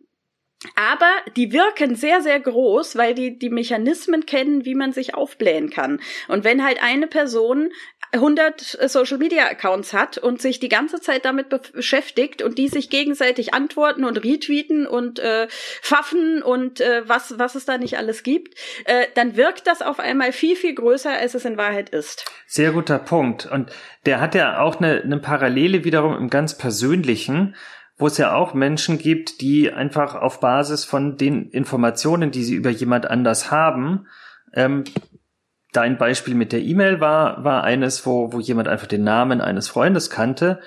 [0.75, 5.69] aber die wirken sehr, sehr groß, weil die die Mechanismen kennen, wie man sich aufblähen
[5.69, 6.01] kann.
[6.27, 7.71] Und wenn halt eine Person
[8.11, 12.89] 100 Social Media Accounts hat und sich die ganze Zeit damit beschäftigt und die sich
[12.89, 15.47] gegenseitig antworten und retweeten und äh,
[15.81, 19.99] pfaffen und äh, was was es da nicht alles gibt, äh, dann wirkt das auf
[19.99, 22.25] einmal viel viel größer, als es in Wahrheit ist.
[22.47, 23.71] Sehr guter Punkt und
[24.05, 27.55] der hat ja auch eine, eine Parallele wiederum im ganz persönlichen
[27.99, 32.55] wo es ja auch Menschen gibt, die einfach auf Basis von den Informationen, die sie
[32.55, 34.07] über jemand anders haben,
[34.53, 34.85] ähm,
[35.71, 39.67] dein Beispiel mit der E-Mail war, war eines, wo, wo jemand einfach den Namen eines
[39.67, 40.59] Freundes kannte.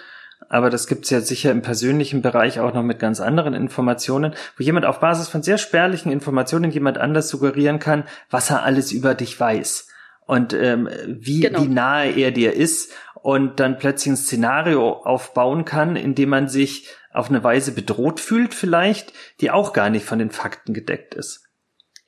[0.48, 4.62] Aber das gibt's ja sicher im persönlichen Bereich auch noch mit ganz anderen Informationen, wo
[4.62, 9.14] jemand auf Basis von sehr spärlichen Informationen jemand anders suggerieren kann, was er alles über
[9.14, 9.88] dich weiß
[10.26, 11.62] und ähm, wie, genau.
[11.62, 16.48] wie nahe er dir ist und dann plötzlich ein Szenario aufbauen kann, in dem man
[16.48, 21.14] sich auf eine Weise bedroht fühlt vielleicht, die auch gar nicht von den Fakten gedeckt
[21.14, 21.41] ist.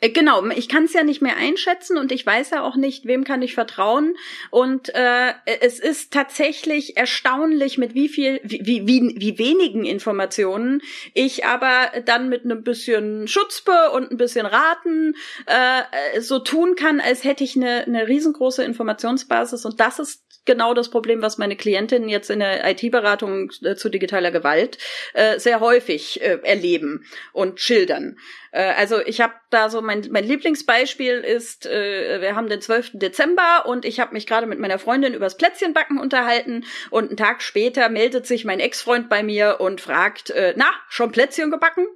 [0.04, 3.06] Äh, genau, ich kann es ja nicht mehr einschätzen und ich weiß ja auch nicht,
[3.06, 4.16] wem kann ich vertrauen.
[4.50, 10.82] Und äh, es ist tatsächlich erstaunlich, mit wie viel, wie, wie, wie wenigen Informationen
[11.14, 15.14] ich aber dann mit einem bisschen Schutzpe und ein bisschen Raten
[15.46, 19.64] äh, so tun kann, als hätte ich eine, eine riesengroße Informationsbasis.
[19.64, 23.88] Und das ist genau das Problem, was meine Klientinnen jetzt in der IT-Beratung äh, zu
[23.88, 24.78] digitaler Gewalt
[25.14, 28.16] äh, sehr häufig äh, erleben und schildern.
[28.54, 32.92] Äh, also ich habe da so mein, mein Lieblingsbeispiel ist, äh, wir haben den 12.
[32.94, 37.42] Dezember und ich habe mich gerade mit meiner Freundin übers Plätzchenbacken unterhalten und einen Tag
[37.42, 41.86] später meldet sich mein Ex-Freund bei mir und fragt, äh, na, schon Plätzchen gebacken?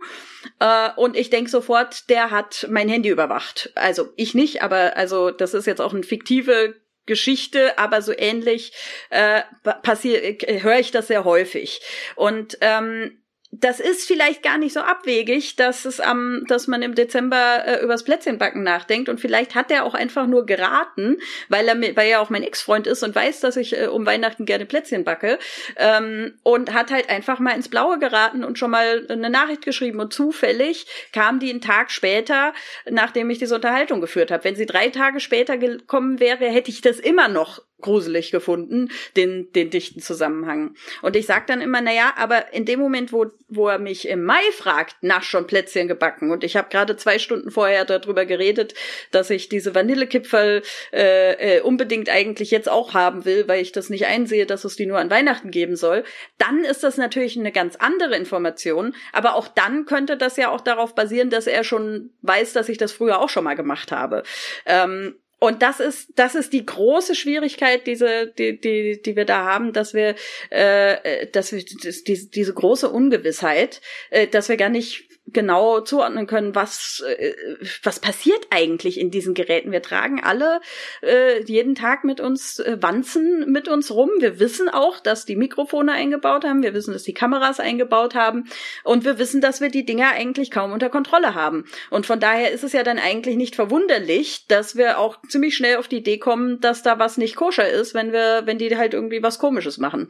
[0.58, 3.70] Äh, und ich denk sofort, der hat mein Handy überwacht.
[3.76, 6.74] Also ich nicht, aber also das ist jetzt auch eine fiktive
[7.06, 8.72] Geschichte, aber so ähnlich
[9.10, 9.42] äh,
[9.82, 11.80] passiert, äh, höre ich das sehr häufig.
[12.16, 16.94] Und ähm, das ist vielleicht gar nicht so abwegig, dass es am, dass man im
[16.94, 21.16] Dezember äh, übers Plätzchenbacken nachdenkt und vielleicht hat er auch einfach nur geraten,
[21.48, 24.44] weil er weil er auch mein Ex-Freund ist und weiß, dass ich äh, um Weihnachten
[24.44, 25.38] gerne Plätzchen backe
[25.76, 30.00] ähm, und hat halt einfach mal ins Blaue geraten und schon mal eine Nachricht geschrieben
[30.00, 32.52] und zufällig kam die einen Tag später,
[32.90, 34.44] nachdem ich diese Unterhaltung geführt habe.
[34.44, 39.52] Wenn sie drei Tage später gekommen wäre, hätte ich das immer noch gruselig gefunden, den,
[39.52, 40.74] den dichten Zusammenhang.
[41.02, 44.08] Und ich sag dann immer, na ja, aber in dem Moment, wo, wo er mich
[44.08, 48.26] im Mai fragt, nach schon Plätzchen gebacken, und ich habe gerade zwei Stunden vorher darüber
[48.26, 48.74] geredet,
[49.10, 50.62] dass ich diese Vanillekipferl
[50.92, 54.76] äh, äh, unbedingt eigentlich jetzt auch haben will, weil ich das nicht einsehe, dass es
[54.76, 56.04] die nur an Weihnachten geben soll,
[56.38, 58.94] dann ist das natürlich eine ganz andere Information.
[59.12, 62.78] Aber auch dann könnte das ja auch darauf basieren, dass er schon weiß, dass ich
[62.78, 64.22] das früher auch schon mal gemacht habe.
[64.66, 69.44] Ähm, und das ist, das ist die große Schwierigkeit, diese, die, die, die wir da
[69.44, 70.16] haben, dass wir,
[70.50, 76.54] äh, dass wir die, diese große Ungewissheit, äh, dass wir gar nicht genau zuordnen können,
[76.54, 77.34] was, äh,
[77.82, 79.72] was passiert eigentlich in diesen Geräten.
[79.72, 80.60] Wir tragen alle
[81.02, 84.10] äh, jeden Tag mit uns äh, Wanzen mit uns rum.
[84.18, 86.62] Wir wissen auch, dass die Mikrofone eingebaut haben.
[86.62, 88.44] Wir wissen, dass die Kameras eingebaut haben.
[88.84, 91.64] Und wir wissen, dass wir die Dinger eigentlich kaum unter Kontrolle haben.
[91.90, 95.76] Und von daher ist es ja dann eigentlich nicht verwunderlich, dass wir auch ziemlich schnell
[95.76, 98.94] auf die Idee kommen, dass da was nicht koscher ist, wenn wir, wenn die halt
[98.94, 100.08] irgendwie was Komisches machen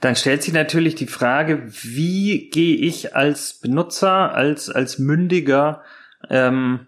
[0.00, 5.82] dann stellt sich natürlich die Frage, wie gehe ich als Benutzer, als, als mündiger
[6.30, 6.86] ähm,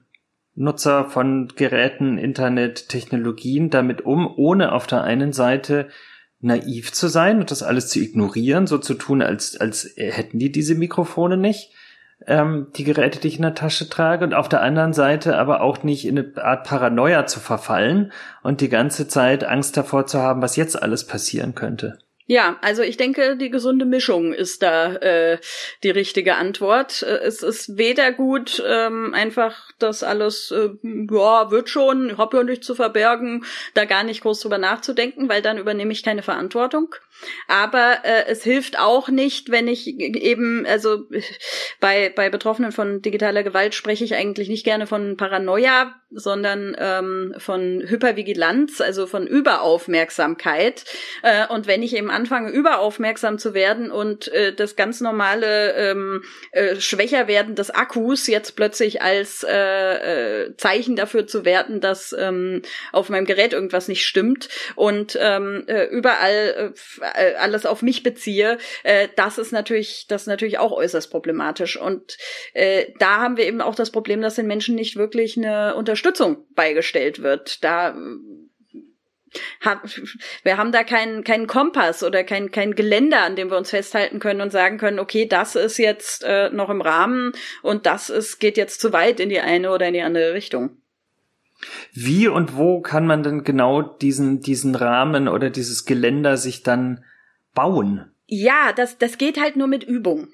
[0.54, 5.88] Nutzer von Geräten, Internet, Technologien damit um, ohne auf der einen Seite
[6.40, 10.52] naiv zu sein und das alles zu ignorieren, so zu tun, als, als hätten die
[10.52, 11.72] diese Mikrofone nicht.
[12.26, 15.62] ähm, die Geräte, die ich in der Tasche trage und auf der anderen Seite aber
[15.62, 20.18] auch nicht in eine Art Paranoia zu verfallen und die ganze Zeit Angst davor zu
[20.20, 21.98] haben, was jetzt alles passieren könnte.
[22.30, 25.38] Ja, also ich denke, die gesunde Mischung ist da äh,
[25.82, 27.02] die richtige Antwort.
[27.02, 32.44] Äh, es ist weder gut, ähm, einfach das alles, äh, ja, wird schon, hab ja
[32.44, 36.94] nichts zu verbergen, da gar nicht groß drüber nachzudenken, weil dann übernehme ich keine Verantwortung.
[37.48, 41.08] Aber äh, es hilft auch nicht, wenn ich eben, also
[41.80, 47.34] bei, bei Betroffenen von digitaler Gewalt spreche ich eigentlich nicht gerne von Paranoia, sondern ähm,
[47.38, 50.84] von Hypervigilanz, also von Überaufmerksamkeit.
[51.22, 56.24] Äh, und wenn ich eben anfange, überaufmerksam zu werden und äh, das ganz normale ähm,
[56.50, 62.14] äh, schwächer werden des Akkus jetzt plötzlich als äh, äh, Zeichen dafür zu werten, dass
[62.18, 68.02] ähm, auf meinem Gerät irgendwas nicht stimmt und ähm, äh, überall äh, alles auf mich
[68.02, 71.76] beziehe, äh, das ist natürlich, das ist natürlich auch äußerst problematisch.
[71.80, 72.16] Und
[72.52, 75.99] äh, da haben wir eben auch das Problem, dass den Menschen nicht wirklich eine Unterstützung
[76.54, 77.62] beigestellt wird.
[77.64, 77.94] Da
[80.42, 84.18] wir haben da keinen keinen Kompass oder kein kein Geländer, an dem wir uns festhalten
[84.18, 87.32] können und sagen können, okay, das ist jetzt äh, noch im Rahmen
[87.62, 90.70] und das ist geht jetzt zu weit in die eine oder in die andere Richtung.
[91.92, 97.04] Wie und wo kann man denn genau diesen diesen Rahmen oder dieses Geländer sich dann
[97.54, 98.10] bauen?
[98.26, 100.28] Ja, das das geht halt nur mit Übung.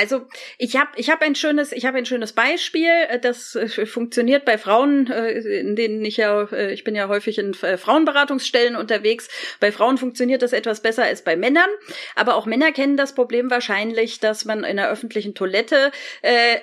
[0.00, 0.22] Also
[0.56, 4.46] ich habe ich hab ein schönes ich habe ein schönes Beispiel, äh, das äh, funktioniert
[4.46, 9.28] bei Frauen, äh, in denen ich ja ich bin ja häufig in Frauenberatungsstellen unterwegs.
[9.60, 11.68] Bei Frauen funktioniert das etwas besser als bei Männern,
[12.14, 16.56] aber auch Männer kennen das Problem wahrscheinlich, dass man in einer öffentlichen Toilette äh,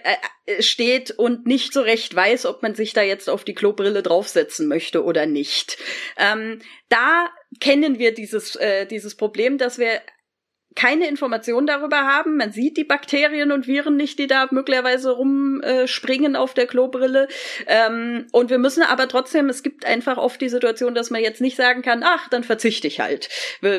[0.60, 4.67] steht und nicht so recht weiß, ob man sich da jetzt auf die Klobrille draufsetzen
[4.67, 5.78] möchte oder nicht.
[6.17, 10.02] Ähm, da kennen wir dieses äh, dieses Problem, dass wir
[10.77, 12.37] keine Informationen darüber haben.
[12.37, 17.27] Man sieht die Bakterien und Viren nicht, die da möglicherweise rumspringen auf der Klobrille.
[17.65, 21.41] Ähm, und wir müssen aber trotzdem, es gibt einfach oft die Situation, dass man jetzt
[21.41, 23.27] nicht sagen kann, ach, dann verzichte ich halt.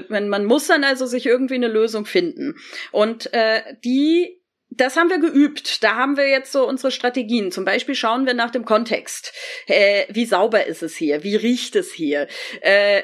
[0.08, 2.56] Man muss dann also sich irgendwie eine Lösung finden.
[2.90, 5.83] Und äh, die das haben wir geübt.
[5.83, 7.50] Da haben wir jetzt so unsere Strategien.
[7.50, 9.33] Zum Beispiel schauen wir nach dem Kontext.
[9.66, 11.24] Äh, wie sauber ist es hier?
[11.24, 12.28] Wie riecht es hier?
[12.61, 13.02] Äh,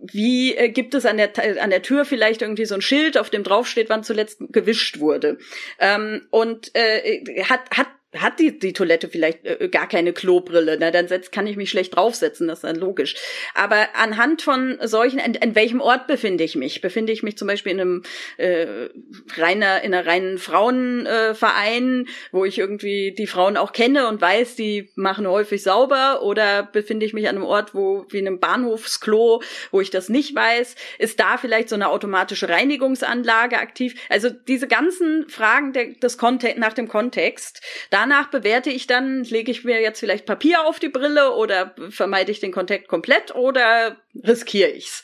[0.00, 3.30] wie äh, gibt es an der, an der Tür vielleicht irgendwie so ein Schild, auf
[3.30, 5.38] dem draufsteht, wann zuletzt gewischt wurde?
[5.78, 10.90] Ähm, und äh, hat, hat hat die, die Toilette vielleicht äh, gar keine Klobrille, na,
[10.90, 13.16] dann setz, kann ich mich schlecht draufsetzen, das ist dann logisch.
[13.54, 16.80] Aber anhand von solchen, an, an welchem Ort befinde ich mich?
[16.80, 18.02] Befinde ich mich zum Beispiel in einem
[18.38, 18.88] äh,
[19.36, 24.56] reiner, in einer reinen Frauenverein, äh, wo ich irgendwie die Frauen auch kenne und weiß,
[24.56, 29.42] die machen häufig sauber, oder befinde ich mich an einem Ort, wo wie einem Bahnhofsklo,
[29.70, 30.76] wo ich das nicht weiß?
[30.98, 34.00] Ist da vielleicht so eine automatische Reinigungsanlage aktiv?
[34.08, 39.24] Also diese ganzen Fragen der, des Kontext, nach dem Kontext, da Danach bewerte ich dann,
[39.24, 43.34] lege ich mir jetzt vielleicht Papier auf die Brille oder vermeide ich den Kontakt komplett
[43.34, 45.02] oder riskiere ich's.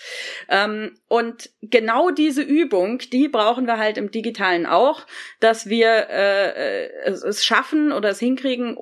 [0.49, 5.09] Ähm, und genau diese Übung, die brauchen wir halt im Digitalen auch,
[5.41, 8.77] dass wir äh, es, es schaffen oder es hinkriegen,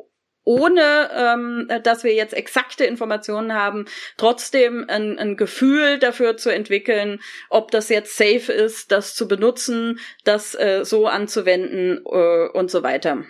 [0.44, 3.86] ohne ähm, dass wir jetzt exakte Informationen haben,
[4.18, 10.00] trotzdem ein, ein Gefühl dafür zu entwickeln, ob das jetzt safe ist, das zu benutzen,
[10.24, 13.24] das äh, so anzuwenden äh, und so weiter.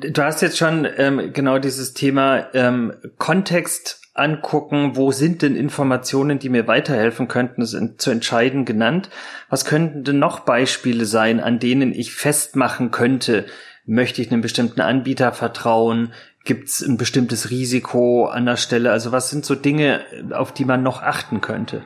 [0.00, 6.38] Du hast jetzt schon ähm, genau dieses Thema ähm, Kontext angucken, wo sind denn Informationen,
[6.38, 9.08] die mir weiterhelfen könnten, zu entscheiden genannt.
[9.48, 13.46] Was könnten denn noch Beispiele sein, an denen ich festmachen könnte,
[13.86, 16.12] möchte ich einem bestimmten Anbieter vertrauen?
[16.44, 18.90] Gibt es ein bestimmtes Risiko an der Stelle?
[18.90, 21.84] Also was sind so Dinge, auf die man noch achten könnte?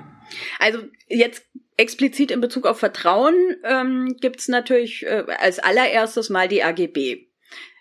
[0.59, 1.45] Also jetzt
[1.77, 7.27] explizit in Bezug auf Vertrauen ähm, gibt es natürlich äh, als allererstes mal die AGB.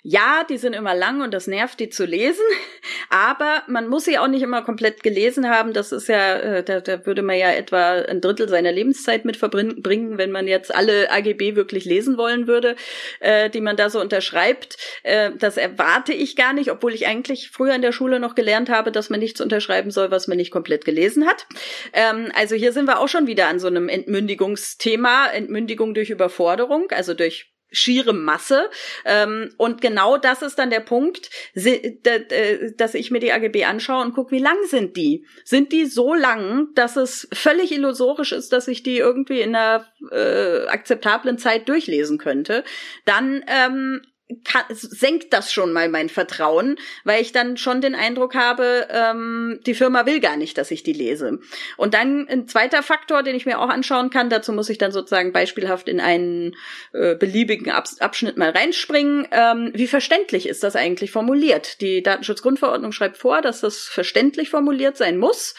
[0.05, 2.43] Ja, die sind immer lang und das nervt, die zu lesen,
[3.09, 5.71] aber man muss sie auch nicht immer komplett gelesen haben.
[5.71, 9.37] Das ist ja, äh, da, da würde man ja etwa ein Drittel seiner Lebenszeit mit
[9.37, 12.75] verbringen, wenn man jetzt alle AGB wirklich lesen wollen würde,
[13.21, 14.75] äh, die man da so unterschreibt.
[15.03, 18.69] Äh, das erwarte ich gar nicht, obwohl ich eigentlich früher in der Schule noch gelernt
[18.69, 21.47] habe, dass man nichts unterschreiben soll, was man nicht komplett gelesen hat.
[21.93, 26.91] Ähm, also hier sind wir auch schon wieder an so einem Entmündigungsthema, Entmündigung durch Überforderung,
[26.91, 28.69] also durch schiere Masse.
[29.05, 34.13] Ähm, und genau das ist dann der Punkt, dass ich mir die AGB anschaue und
[34.13, 35.25] gucke, wie lang sind die?
[35.43, 39.87] Sind die so lang, dass es völlig illusorisch ist, dass ich die irgendwie in einer
[40.11, 42.63] äh, akzeptablen Zeit durchlesen könnte?
[43.05, 44.01] Dann ähm,
[44.43, 49.59] kann, senkt das schon mal mein Vertrauen, weil ich dann schon den Eindruck habe, ähm,
[49.65, 51.39] die Firma will gar nicht, dass ich die lese.
[51.77, 54.91] Und dann ein zweiter Faktor, den ich mir auch anschauen kann, dazu muss ich dann
[54.91, 56.55] sozusagen beispielhaft in einen
[56.93, 59.27] äh, beliebigen Ab Abschnitt mal reinspringen.
[59.31, 61.81] Ähm, wie verständlich ist das eigentlich formuliert?
[61.81, 65.55] Die Datenschutzgrundverordnung schreibt vor, dass das verständlich formuliert sein muss.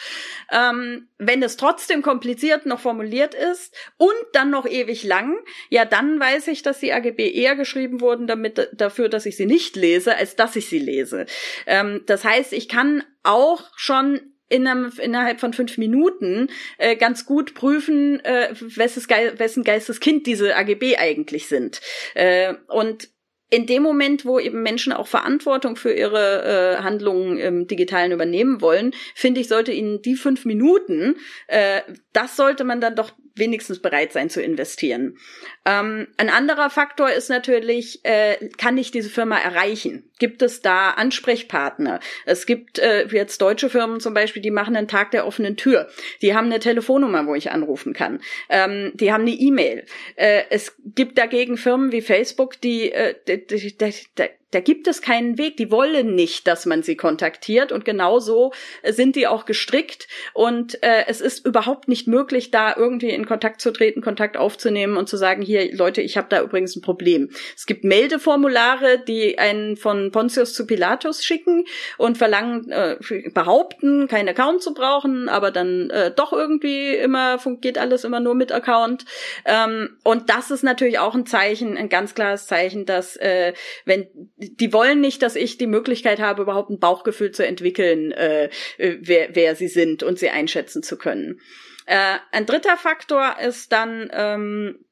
[0.51, 5.37] Ähm, wenn es trotzdem kompliziert noch formuliert ist und dann noch ewig lang,
[5.69, 9.45] ja, dann weiß ich, dass die AGB eher geschrieben wurden damit, dafür, dass ich sie
[9.45, 11.25] nicht lese, als dass ich sie lese.
[11.65, 17.25] Ähm, das heißt, ich kann auch schon in einem, innerhalb von fünf Minuten äh, ganz
[17.25, 21.81] gut prüfen, äh, wesses Ge wessen Geisteskind diese AGB eigentlich sind.
[22.13, 23.09] Äh, und
[23.49, 28.61] in dem Moment, wo eben Menschen auch Verantwortung für ihre äh, Handlungen im Digitalen übernehmen
[28.61, 31.15] wollen, finde ich, sollte ihnen die fünf Minuten,
[31.47, 31.81] äh,
[32.13, 35.17] das sollte man dann doch wenigstens bereit sein zu investieren.
[35.65, 40.09] Ähm, ein anderer Faktor ist natürlich, äh, kann ich diese Firma erreichen?
[40.19, 41.99] Gibt es da Ansprechpartner?
[42.25, 45.89] Es gibt äh, jetzt deutsche Firmen zum Beispiel, die machen einen Tag der offenen Tür.
[46.21, 48.21] Die haben eine Telefonnummer, wo ich anrufen kann.
[48.49, 49.85] Ähm, die haben eine E-Mail.
[50.15, 55.01] Äh, es gibt dagegen Firmen wie Facebook, die, äh, die, die, die da gibt es
[55.01, 55.57] keinen Weg.
[55.57, 58.53] Die wollen nicht, dass man sie kontaktiert und genauso
[58.83, 63.59] sind die auch gestrickt und äh, es ist überhaupt nicht möglich, da irgendwie in Kontakt
[63.59, 67.31] zu treten, Kontakt aufzunehmen und zu sagen, hier Leute, ich habe da übrigens ein Problem.
[67.55, 71.65] Es gibt Meldeformulare, die einen von Pontius zu Pilatus schicken
[71.97, 72.95] und verlangen, äh,
[73.33, 78.35] behaupten, keinen Account zu brauchen, aber dann äh, doch irgendwie immer geht alles immer nur
[78.35, 79.03] mit Account.
[79.43, 83.53] Ähm, und das ist natürlich auch ein Zeichen, ein ganz klares Zeichen, dass äh,
[83.83, 84.07] wenn
[84.49, 88.97] die wollen nicht, dass ich die Möglichkeit habe, überhaupt ein Bauchgefühl zu entwickeln, äh, äh,
[89.01, 91.39] wer, wer sie sind und sie einschätzen zu können.
[91.85, 94.84] Äh, ein dritter Faktor ist dann ähm, äh,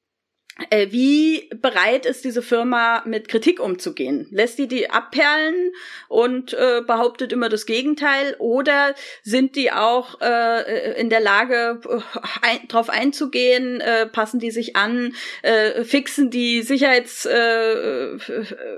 [0.89, 4.28] wie bereit ist diese Firma mit Kritik umzugehen?
[4.30, 5.72] Lässt die die abperlen
[6.10, 8.36] und äh, behauptet immer das Gegenteil?
[8.38, 8.93] Oder
[9.24, 11.99] sind die auch äh, in der Lage, äh,
[12.43, 13.82] ein, drauf einzugehen?
[13.82, 15.16] Äh, passen die sich an?
[15.41, 18.18] Äh, fixen die Sicherheits, äh,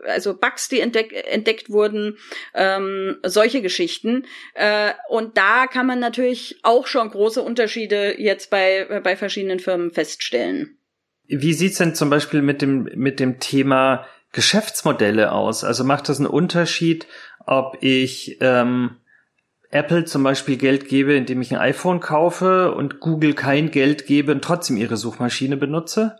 [0.05, 2.17] also Bugs, die entdeck, entdeckt wurden?
[2.53, 4.26] Ähm, solche Geschichten.
[4.53, 9.91] Äh, und da kann man natürlich auch schon große Unterschiede jetzt bei, bei verschiedenen Firmen
[9.91, 10.78] feststellen.
[11.28, 15.63] Wie sieht's denn zum Beispiel mit dem, mit dem Thema Geschäftsmodelle aus?
[15.63, 17.07] Also macht das einen Unterschied,
[17.45, 18.97] ob ich ähm,
[19.69, 24.32] Apple zum Beispiel Geld gebe, indem ich ein iPhone kaufe und Google kein Geld gebe
[24.32, 26.19] und trotzdem ihre Suchmaschine benutze?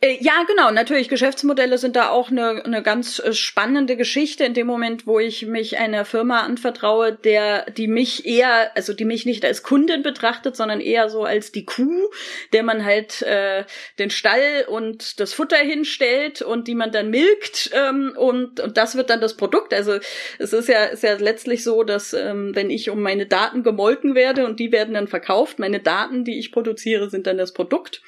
[0.00, 0.70] Äh, ja, genau.
[0.70, 5.18] Natürlich, Geschäftsmodelle sind da auch eine, eine ganz äh, spannende Geschichte in dem Moment, wo
[5.18, 10.04] ich mich einer Firma anvertraue, der, die mich eher, also die mich nicht als Kundin
[10.04, 12.10] betrachtet, sondern eher so als die Kuh,
[12.52, 13.64] der man halt äh,
[13.98, 18.96] den Stall und das Futter hinstellt und die man dann milkt ähm, und, und das
[18.96, 19.74] wird dann das Produkt.
[19.74, 19.98] Also
[20.38, 24.14] es ist ja, ist ja letztlich so, dass ähm, wenn ich um meine Daten gemolken
[24.14, 28.00] werde und die werden dann verkauft, meine Daten, die ich produziere, sind dann das Produkt.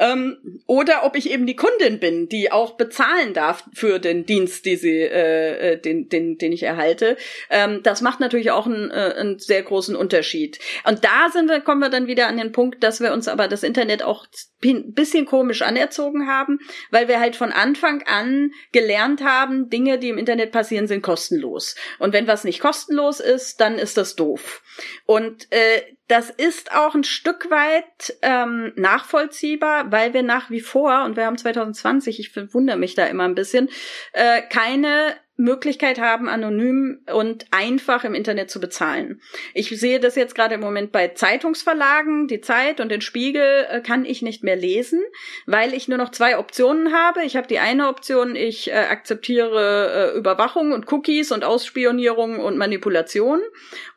[0.00, 4.64] Ähm, oder ob ich eben die Kundin bin, die auch bezahlen darf für den Dienst,
[4.64, 7.16] die sie, äh, äh, den, den, den ich erhalte.
[7.50, 10.58] Ähm, das macht natürlich auch einen, äh, einen sehr großen Unterschied.
[10.84, 13.48] Und da sind wir, kommen wir dann wieder an den Punkt, dass wir uns aber
[13.48, 14.26] das Internet auch
[14.64, 16.58] ein bisschen komisch anerzogen haben,
[16.90, 21.76] weil wir halt von Anfang an gelernt haben, Dinge, die im Internet passieren, sind kostenlos.
[21.98, 24.62] Und wenn was nicht kostenlos ist, dann ist das doof.
[25.06, 31.04] Und äh, das ist auch ein Stück weit ähm, nachvollziehbar, weil wir nach wie vor,
[31.04, 33.68] und wir haben 2020, ich wundere mich da immer ein bisschen,
[34.14, 39.22] äh, keine Möglichkeit haben, anonym und einfach im Internet zu bezahlen.
[39.54, 43.80] Ich sehe das jetzt gerade im Moment bei Zeitungsverlagen, die Zeit und den Spiegel äh,
[43.80, 45.00] kann ich nicht mehr lesen,
[45.46, 47.22] weil ich nur noch zwei Optionen habe.
[47.22, 52.58] Ich habe die eine Option, ich äh, akzeptiere äh, Überwachung und Cookies und Ausspionierung und
[52.58, 53.40] Manipulation.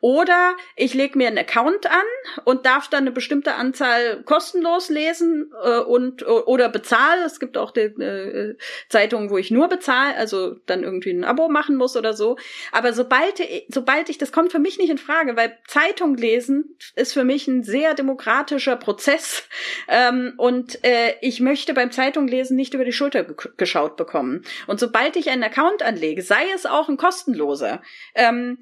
[0.00, 5.52] Oder ich lege mir einen Account an und darf dann eine bestimmte Anzahl kostenlos lesen
[5.86, 7.24] und oder bezahle.
[7.24, 8.54] Es gibt auch die,
[8.88, 12.36] Zeitungen, wo ich nur bezahle, also dann irgendwie ein Abo machen muss oder so.
[12.70, 17.12] Aber sobald, sobald ich, das kommt für mich nicht in Frage, weil Zeitung lesen ist
[17.12, 19.48] für mich ein sehr demokratischer Prozess.
[19.88, 23.24] Ähm, und äh, ich möchte beim Zeitung nicht über die Schulter
[23.56, 24.44] geschaut bekommen.
[24.66, 27.82] Und sobald ich einen Account anlege, sei es auch ein kostenloser,
[28.14, 28.58] ähm,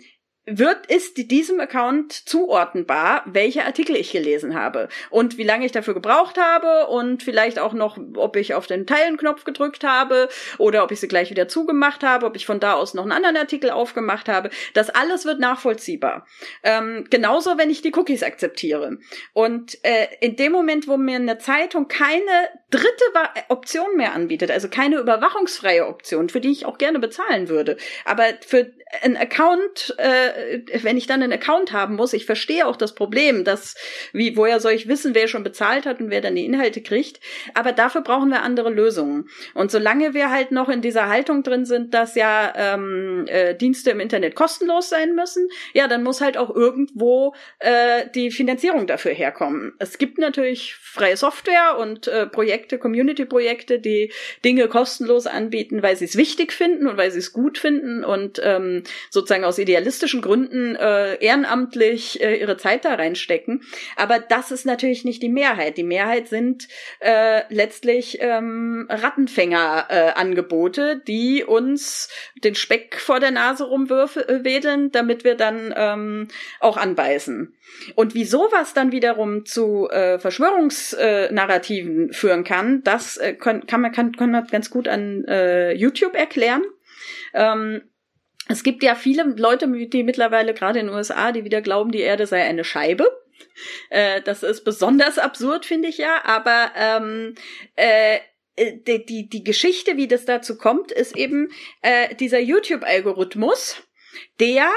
[0.59, 5.95] wird, ist diesem Account zuordnenbar, welche Artikel ich gelesen habe und wie lange ich dafür
[5.95, 10.29] gebraucht habe und vielleicht auch noch, ob ich auf den Teilen-Knopf gedrückt habe
[10.59, 13.13] oder ob ich sie gleich wieder zugemacht habe, ob ich von da aus noch einen
[13.13, 14.51] anderen Artikel aufgemacht habe.
[14.75, 16.27] Das alles wird nachvollziehbar.
[16.63, 18.99] Ähm, genauso, wenn ich die Cookies akzeptiere.
[19.33, 23.05] Und äh, in dem Moment, wo mir eine Zeitung keine dritte
[23.49, 27.77] Option mehr anbietet, also keine überwachungsfreie Option, für die ich auch gerne bezahlen würde.
[28.05, 32.77] Aber für ein Account, äh, wenn ich dann einen Account haben muss, ich verstehe auch
[32.77, 33.77] das Problem, dass,
[34.13, 37.21] wie, woher soll ich wissen, wer schon bezahlt hat und wer dann die Inhalte kriegt.
[37.55, 39.29] Aber dafür brauchen wir andere Lösungen.
[39.55, 43.91] Und solange wir halt noch in dieser Haltung drin sind, dass ja ähm, äh, Dienste
[43.91, 49.13] im Internet kostenlos sein müssen, ja, dann muss halt auch irgendwo äh, die Finanzierung dafür
[49.13, 49.73] herkommen.
[49.79, 54.13] Es gibt natürlich freie Software und äh, Projekte, Community-Projekte, die
[54.45, 58.41] Dinge kostenlos anbieten, weil sie es wichtig finden und weil sie es gut finden und
[58.43, 63.63] ähm, sozusagen aus idealistischen Gründen äh, ehrenamtlich äh, ihre Zeit da reinstecken.
[63.97, 65.77] Aber das ist natürlich nicht die Mehrheit.
[65.77, 66.69] Die Mehrheit sind
[67.01, 72.09] äh, letztlich ähm, Rattenfänger-Angebote, äh, die uns
[72.43, 76.29] den Speck vor der Nase rumwedeln, äh, damit wir dann ähm,
[76.61, 77.55] auch anbeißen.
[77.95, 82.50] Und wie sowas dann wiederum zu äh, Verschwörungsnarrativen führen kann,
[82.85, 86.63] das äh, kann, kann, man, kann, kann man ganz gut an äh, YouTube erklären.
[87.35, 87.83] Ähm,
[88.49, 92.01] es gibt ja viele Leute, die mittlerweile gerade in den USA, die wieder glauben, die
[92.01, 93.09] Erde sei eine Scheibe.
[93.91, 96.25] Äh, das ist besonders absurd, finde ich ja.
[96.25, 97.35] Aber ähm,
[97.77, 98.19] äh,
[98.59, 101.51] die, die, die Geschichte, wie das dazu kommt, ist eben
[101.83, 103.83] äh, dieser YouTube-Algorithmus,
[104.41, 104.69] der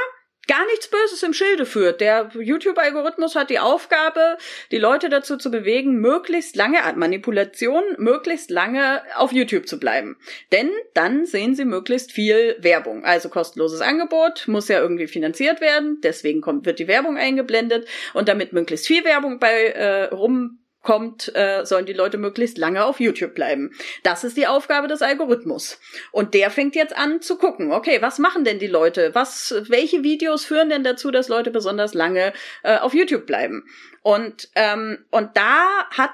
[0.48, 2.02] gar nichts Böses im Schilde führt.
[2.02, 4.38] Der YouTube-Algorithmus hat die Aufgabe,
[4.72, 10.18] die Leute dazu zu bewegen, möglichst lange Manipulation, möglichst lange auf YouTube zu bleiben.
[10.52, 13.06] Denn dann sehen sie möglichst viel Werbung.
[13.06, 18.28] Also kostenloses Angebot muss ja irgendwie finanziert werden, deswegen kommt, wird die Werbung eingeblendet und
[18.28, 23.00] damit möglichst viel Werbung bei äh, rum kommt, äh, sollen die Leute möglichst lange auf
[23.00, 23.72] YouTube bleiben.
[24.04, 25.80] Das ist die Aufgabe des Algorithmus.
[26.12, 29.16] Und der fängt jetzt an zu gucken, okay, was machen denn die Leute?
[29.16, 33.66] Was, welche Videos führen denn dazu, dass Leute besonders lange äh, auf YouTube bleiben?
[34.02, 36.12] Und ähm, und da hat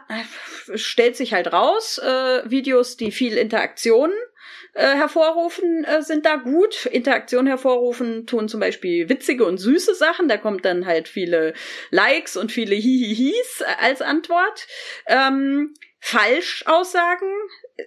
[0.76, 4.11] stellt sich halt raus, äh, Videos, die viel Interaktion
[4.80, 6.86] äh, hervorrufen, äh, sind da gut.
[6.86, 10.30] Interaktion hervorrufen tun zum Beispiel witzige und süße Sachen.
[10.30, 11.53] Da kommt dann halt viele
[11.91, 14.67] Likes und viele Hihihis als Antwort.
[15.05, 17.27] Ähm, Falschaussagen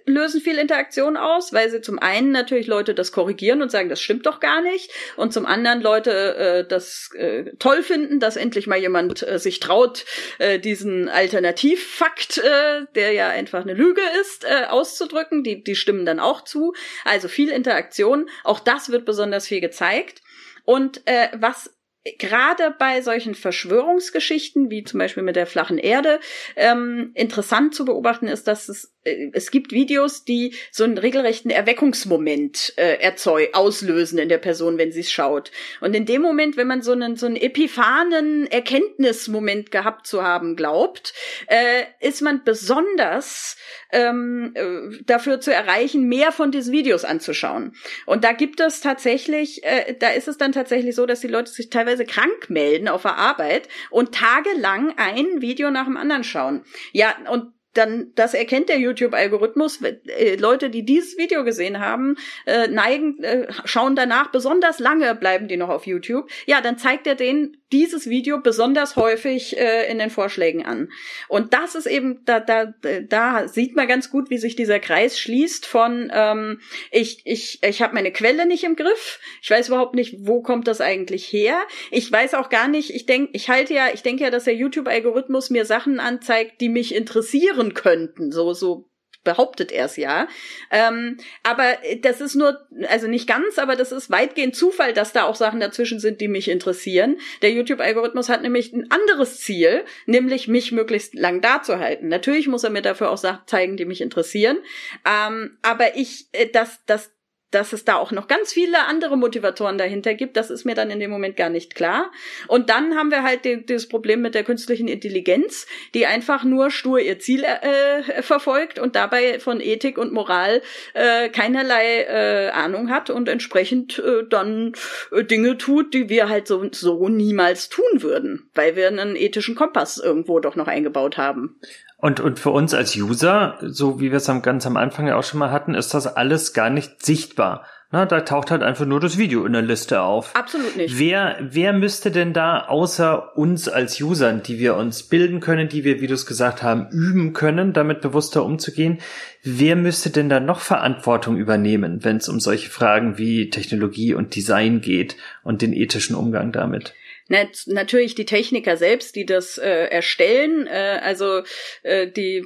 [0.05, 4.01] lösen viel Interaktion aus, weil sie zum einen natürlich Leute das korrigieren und sagen, das
[4.01, 8.67] stimmt doch gar nicht, und zum anderen Leute äh, das äh, toll finden, dass endlich
[8.67, 10.05] mal jemand äh, sich traut,
[10.39, 15.43] äh, diesen Alternativfakt, äh, der ja einfach eine Lüge ist, äh, auszudrücken.
[15.43, 16.73] Die, die stimmen dann auch zu.
[17.05, 18.29] Also viel Interaktion.
[18.43, 20.21] Auch das wird besonders viel gezeigt.
[20.65, 21.71] Und äh, was
[22.19, 26.19] gerade bei solchen Verschwörungsgeschichten, wie zum Beispiel mit der flachen Erde,
[26.55, 32.73] ähm, interessant zu beobachten ist, dass es es gibt Videos, die so einen regelrechten Erweckungsmoment
[32.77, 35.51] äh, erzeu auslösen in der Person, wenn sie es schaut.
[35.81, 40.55] Und in dem Moment, wenn man so einen so einen epiphanen Erkenntnismoment gehabt zu haben
[40.55, 41.13] glaubt,
[41.47, 43.57] äh, ist man besonders
[43.91, 47.75] ähm, äh, dafür zu erreichen, mehr von diesen Videos anzuschauen.
[48.05, 51.51] Und da gibt es tatsächlich, äh, da ist es dann tatsächlich so, dass die Leute
[51.51, 56.63] sich teilweise krank melden auf der Arbeit und tagelang ein Video nach dem anderen schauen.
[56.91, 59.79] Ja, und dann das erkennt der YouTube-Algorithmus.
[59.81, 62.15] Äh, Leute, die dieses Video gesehen haben,
[62.45, 66.29] äh, neigen, äh, schauen danach besonders lange, bleiben die noch auf YouTube.
[66.45, 70.89] Ja, dann zeigt er denen dieses Video besonders häufig äh, in den Vorschlägen an.
[71.27, 72.73] Und das ist eben, da, da,
[73.09, 76.61] da sieht man ganz gut, wie sich dieser Kreis schließt von ähm,
[76.91, 80.67] ich, ich, ich habe meine Quelle nicht im Griff, ich weiß überhaupt nicht, wo kommt
[80.67, 81.57] das eigentlich her.
[81.89, 84.55] Ich weiß auch gar nicht, ich denke, ich halte ja, ich denke ja, dass der
[84.55, 88.31] YouTube-Algorithmus mir Sachen anzeigt, die mich interessieren könnten.
[88.31, 88.89] So, so
[89.23, 90.27] behauptet er es ja.
[90.71, 92.59] Ähm, aber das ist nur,
[92.89, 96.27] also nicht ganz, aber das ist weitgehend Zufall, dass da auch Sachen dazwischen sind, die
[96.27, 97.17] mich interessieren.
[97.41, 102.09] Der YouTube-Algorithmus hat nämlich ein anderes Ziel, nämlich mich möglichst lang dazuhalten.
[102.09, 104.57] Natürlich muss er mir dafür auch Sachen zeigen, die mich interessieren.
[105.05, 107.11] Ähm, aber ich, äh, das, das
[107.53, 110.89] dass es da auch noch ganz viele andere Motivatoren dahinter gibt, das ist mir dann
[110.89, 112.11] in dem Moment gar nicht klar.
[112.47, 116.71] Und dann haben wir halt die, dieses Problem mit der künstlichen Intelligenz, die einfach nur
[116.71, 120.61] stur ihr Ziel äh, verfolgt und dabei von Ethik und Moral
[120.93, 124.73] äh, keinerlei äh, Ahnung hat und entsprechend äh, dann
[125.11, 129.55] äh, Dinge tut, die wir halt so, so niemals tun würden, weil wir einen ethischen
[129.55, 131.59] Kompass irgendwo doch noch eingebaut haben.
[132.03, 135.15] Und, und für uns als User, so wie wir es am, ganz am Anfang ja
[135.15, 137.65] auch schon mal hatten, ist das alles gar nicht sichtbar.
[137.91, 140.35] Na, da taucht halt einfach nur das Video in der Liste auf.
[140.35, 140.99] Absolut nicht.
[140.99, 145.85] Wer, wer müsste denn da außer uns als Usern, die wir uns bilden können, die
[145.85, 148.97] wir, wie du es gesagt haben, üben können, damit bewusster umzugehen,
[149.41, 154.35] wer müsste denn da noch Verantwortung übernehmen, wenn es um solche Fragen wie Technologie und
[154.35, 156.95] Design geht und den ethischen Umgang damit?
[157.33, 161.41] Na, natürlich die Techniker selbst, die das äh, erstellen, äh, also
[161.81, 162.45] äh, die,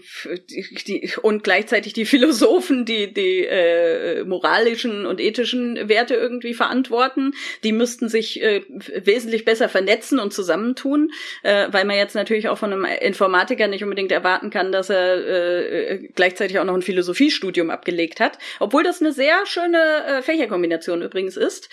[0.50, 7.34] die, die und gleichzeitig die Philosophen, die die äh, moralischen und ethischen Werte irgendwie verantworten,
[7.66, 11.12] die müssten sich äh, wesentlich besser vernetzen und zusammentun,
[11.44, 15.18] äh, weil man jetzt natürlich auch von einem Informatiker nicht unbedingt erwarten kann, dass er
[15.18, 21.02] äh, gleichzeitig auch noch ein Philosophiestudium abgelegt hat, obwohl das eine sehr schöne äh, Fächerkombination
[21.02, 21.68] übrigens ist.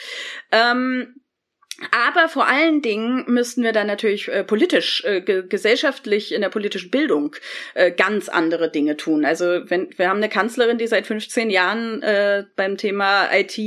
[0.50, 1.14] Ähm,
[1.90, 6.48] aber vor allen Dingen müssten wir dann natürlich äh, politisch, äh, ge gesellschaftlich in der
[6.48, 7.34] politischen Bildung
[7.74, 9.24] äh, ganz andere Dinge tun.
[9.24, 13.58] Also wenn wir haben eine Kanzlerin, die seit 15 Jahren äh, beim Thema IT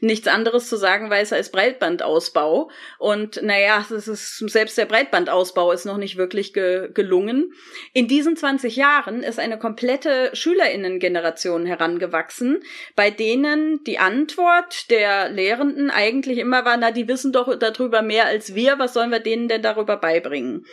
[0.00, 2.70] nichts anderes zu sagen weiß als Breitbandausbau.
[2.98, 7.52] Und naja, das ist, selbst der Breitbandausbau ist noch nicht wirklich ge gelungen.
[7.92, 12.60] In diesen 20 Jahren ist eine komplette Schülerinnengeneration herangewachsen,
[12.96, 18.02] bei denen die Antwort der Lehrenden eigentlich immer war, na, die wissen doch doch darüber
[18.02, 18.78] mehr als wir.
[18.78, 20.64] Was sollen wir denen denn darüber beibringen?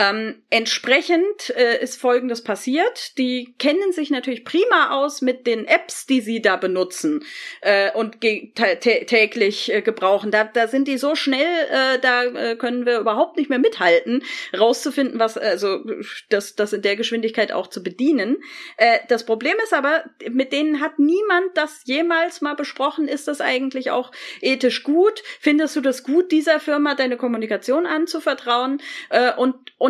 [0.00, 3.18] Ähm, entsprechend äh, ist Folgendes passiert.
[3.18, 7.22] Die kennen sich natürlich prima aus mit den Apps, die sie da benutzen
[7.60, 10.30] äh, und täglich äh, gebrauchen.
[10.30, 14.22] Da, da sind die so schnell, äh, da äh, können wir überhaupt nicht mehr mithalten,
[14.58, 15.84] rauszufinden, was, also
[16.30, 18.38] das, das in der Geschwindigkeit auch zu bedienen.
[18.78, 23.06] Äh, das Problem ist aber, mit denen hat niemand das jemals mal besprochen.
[23.06, 25.22] Ist das eigentlich auch ethisch gut?
[25.40, 28.80] Findest du das gut, dieser Firma deine Kommunikation anzuvertrauen?
[29.10, 29.56] Äh, und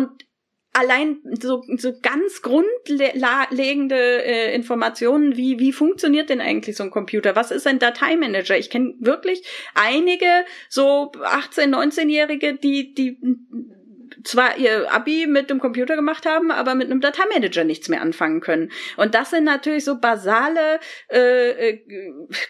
[0.73, 7.35] allein so, so ganz grundlegende äh, Informationen, wie, wie funktioniert denn eigentlich so ein Computer?
[7.35, 8.57] Was ist ein Dateimanager?
[8.57, 9.43] Ich kenne wirklich
[9.75, 13.17] einige so 18-, 19-Jährige, die, die
[14.23, 18.41] zwar ihr Abi mit dem Computer gemacht haben, aber mit einem Dateimanager nichts mehr anfangen
[18.41, 18.71] können.
[18.97, 21.79] Und das sind natürlich so basale äh, äh,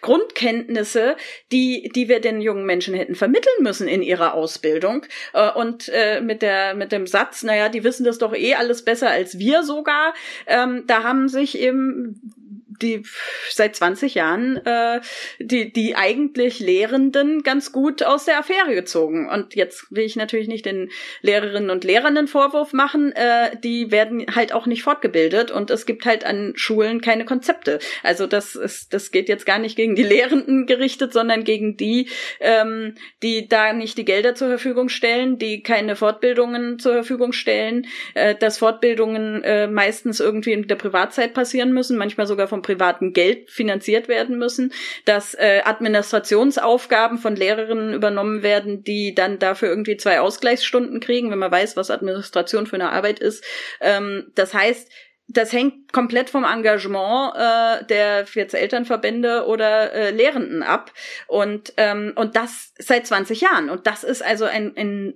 [0.01, 1.15] Grundkenntnisse,
[1.51, 5.05] die die wir den jungen Menschen hätten vermitteln müssen in ihrer Ausbildung.
[5.33, 8.83] Äh, und äh, mit der mit dem Satz, naja, die wissen das doch eh alles
[8.83, 10.13] besser als wir sogar.
[10.47, 12.40] Ähm, da haben sich eben
[12.81, 13.03] die
[13.49, 15.01] seit 20 Jahren äh,
[15.39, 19.29] die, die eigentlich Lehrenden ganz gut aus der Affäre gezogen.
[19.29, 20.89] Und jetzt will ich natürlich nicht den
[21.21, 25.85] Lehrerinnen und Lehrern einen Vorwurf machen, äh, die werden halt auch nicht fortgebildet und es
[25.85, 27.79] gibt halt an Schulen keine Konzepte.
[28.03, 32.09] Also das ist, das geht jetzt gar nicht gegen die Lehrenden gerichtet, sondern gegen die,
[32.39, 37.87] ähm, die da nicht die Gelder zur Verfügung stellen, die keine Fortbildungen zur Verfügung stellen,
[38.13, 43.11] äh, dass Fortbildungen äh, meistens irgendwie in der Privatzeit passieren müssen, manchmal sogar vom privaten
[43.11, 44.71] Geld finanziert werden müssen,
[45.05, 51.39] dass äh, Administrationsaufgaben von Lehrerinnen übernommen werden, die dann dafür irgendwie zwei Ausgleichsstunden kriegen, wenn
[51.39, 53.43] man weiß, was Administration für eine Arbeit ist.
[53.81, 54.89] Ähm, das heißt,
[55.27, 60.91] das hängt komplett vom Engagement äh, der jetzt Elternverbände oder äh, Lehrenden ab
[61.27, 65.13] und ähm, und das seit 20 Jahren und das ist also ein, ein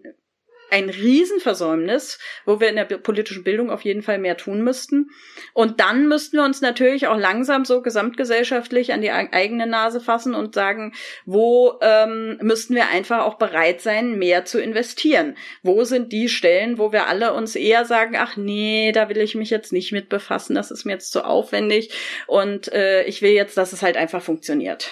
[0.75, 5.09] ein Riesenversäumnis, wo wir in der politischen Bildung auf jeden Fall mehr tun müssten.
[5.53, 10.35] Und dann müssten wir uns natürlich auch langsam so gesamtgesellschaftlich an die eigene Nase fassen
[10.35, 10.93] und sagen,
[11.25, 15.37] wo ähm, müssten wir einfach auch bereit sein, mehr zu investieren?
[15.63, 19.33] Wo sind die Stellen, wo wir alle uns eher sagen, ach nee, da will ich
[19.33, 21.91] mich jetzt nicht mit befassen, das ist mir jetzt zu aufwendig
[22.27, 24.91] und äh, ich will jetzt, dass es halt einfach funktioniert.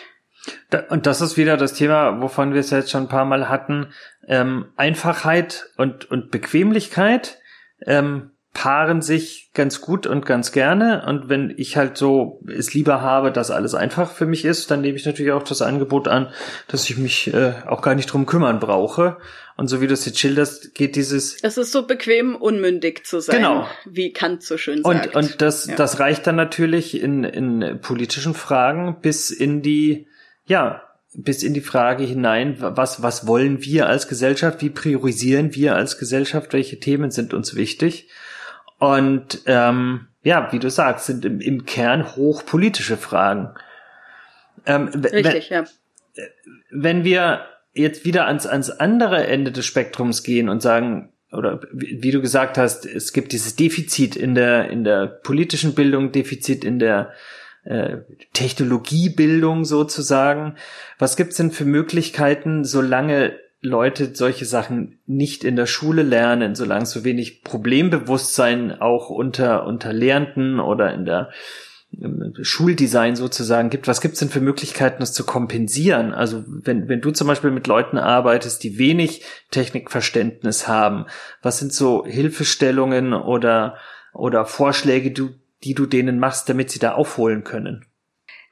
[0.89, 3.87] Und das ist wieder das Thema, wovon wir es jetzt schon ein paar Mal hatten.
[4.27, 7.39] Ähm, Einfachheit und, und Bequemlichkeit
[7.85, 11.05] ähm, paaren sich ganz gut und ganz gerne.
[11.07, 14.81] Und wenn ich halt so es lieber habe, dass alles einfach für mich ist, dann
[14.81, 16.29] nehme ich natürlich auch das Angebot an,
[16.67, 19.17] dass ich mich äh, auch gar nicht drum kümmern brauche.
[19.57, 21.37] Und so wie du es jetzt schilderst, geht dieses.
[21.41, 23.37] Es ist so bequem, unmündig zu sein.
[23.37, 23.67] Genau.
[23.85, 25.15] Wie Kant so schön sagt.
[25.15, 25.75] Und, und das, ja.
[25.75, 30.07] das reicht dann natürlich in, in politischen Fragen bis in die
[30.45, 30.83] ja,
[31.15, 35.97] bis in die Frage hinein, was, was wollen wir als Gesellschaft, wie priorisieren wir als
[35.97, 38.09] Gesellschaft, welche Themen sind uns wichtig.
[38.79, 43.53] Und ähm, ja, wie du sagst, sind im, im Kern hochpolitische Fragen.
[44.65, 46.25] Ähm, Richtig, wenn, ja.
[46.71, 52.01] Wenn wir jetzt wieder ans, ans andere Ende des Spektrums gehen und sagen, oder wie,
[52.01, 56.63] wie du gesagt hast, es gibt dieses Defizit in der, in der politischen Bildung, Defizit
[56.63, 57.11] in der
[57.63, 57.97] äh,
[58.33, 60.55] Technologiebildung sozusagen.
[60.99, 66.85] Was gibt's denn für Möglichkeiten, solange Leute solche Sachen nicht in der Schule lernen, solange
[66.85, 71.29] so wenig Problembewusstsein auch unter, unter Lehrenden oder in der
[72.41, 73.87] Schuldesign sozusagen gibt.
[73.87, 76.13] Was gibt's denn für Möglichkeiten, das zu kompensieren?
[76.13, 81.05] Also wenn, wenn du zum Beispiel mit Leuten arbeitest, die wenig Technikverständnis haben,
[81.41, 83.77] was sind so Hilfestellungen oder,
[84.11, 85.29] oder Vorschläge, du,
[85.63, 87.85] die du denen machst, damit sie da aufholen können?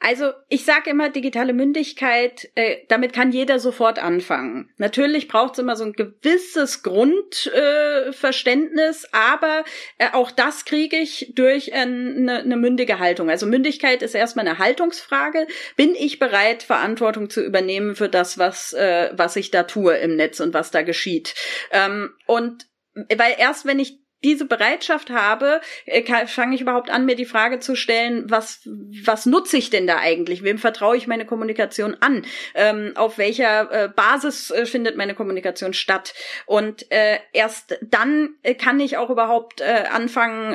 [0.03, 4.72] Also ich sage immer, digitale Mündigkeit, äh, damit kann jeder sofort anfangen.
[4.78, 9.64] Natürlich braucht es immer so ein gewisses Grundverständnis, äh, aber
[9.99, 13.30] äh, auch das kriege ich durch eine, eine mündige Haltung.
[13.30, 15.45] Also Mündigkeit ist erstmal eine Haltungsfrage.
[15.76, 20.16] Bin ich bereit, Verantwortung zu übernehmen für das, was, äh, was ich da tue im
[20.16, 21.36] Netz und was da geschieht?
[21.72, 27.15] Ähm, und weil erst wenn ich diese Bereitschaft habe, äh, fange ich überhaupt an, mir
[27.15, 30.43] die Frage zu stellen, was, was nutze ich denn da eigentlich?
[30.43, 32.24] Wem vertraue ich meine Kommunikation an?
[32.53, 36.13] Ähm, auf welcher äh, Basis äh, findet meine Kommunikation statt?
[36.45, 40.51] Und äh, erst dann äh, kann ich auch überhaupt äh, anfangen,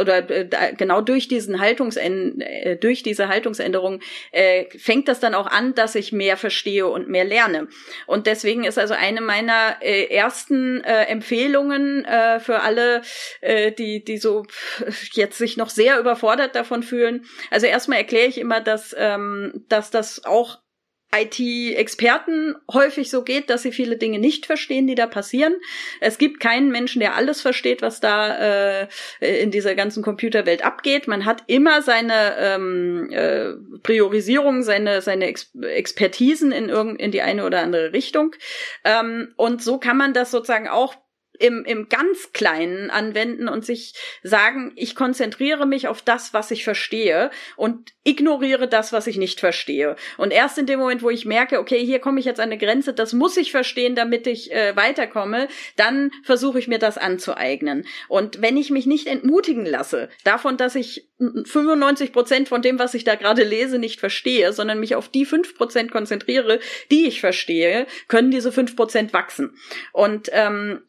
[0.00, 2.42] oder genau durch diesen Haltungsänd
[2.80, 4.00] durch diese Haltungsänderung
[4.78, 7.68] fängt das dann auch an, dass ich mehr verstehe und mehr lerne.
[8.06, 12.06] Und deswegen ist also eine meiner ersten Empfehlungen
[12.40, 12.91] für alle
[13.40, 14.44] äh, die, die so
[15.12, 17.24] jetzt sich noch sehr überfordert davon fühlen.
[17.50, 20.62] Also erstmal erkläre ich immer, dass, ähm, dass das auch
[21.14, 25.54] IT-Experten häufig so geht, dass sie viele Dinge nicht verstehen, die da passieren.
[26.00, 28.88] Es gibt keinen Menschen, der alles versteht, was da äh,
[29.20, 31.08] in dieser ganzen Computerwelt abgeht.
[31.08, 37.20] Man hat immer seine ähm, äh, Priorisierung, seine, seine Ex Expertisen in, irgend, in die
[37.20, 38.34] eine oder andere Richtung.
[38.84, 40.94] Ähm, und so kann man das sozusagen auch
[41.42, 46.64] im, im ganz Kleinen anwenden und sich sagen, ich konzentriere mich auf das, was ich
[46.64, 49.96] verstehe und ignoriere das, was ich nicht verstehe.
[50.16, 52.58] Und erst in dem Moment, wo ich merke, okay, hier komme ich jetzt an eine
[52.58, 57.86] Grenze, das muss ich verstehen, damit ich äh, weiterkomme, dann versuche ich mir das anzueignen.
[58.08, 62.94] Und wenn ich mich nicht entmutigen lasse davon, dass ich 95 Prozent von dem, was
[62.94, 66.58] ich da gerade lese, nicht verstehe, sondern mich auf die fünf Prozent konzentriere,
[66.90, 69.56] die ich verstehe, können diese fünf Prozent wachsen.
[69.92, 70.82] Und ähm,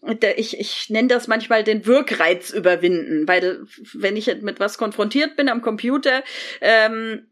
[0.60, 5.62] ich nenne das manchmal den Wirkreiz überwinden, weil wenn ich mit was konfrontiert bin am
[5.62, 6.24] Computer,
[6.62, 7.28] ähm,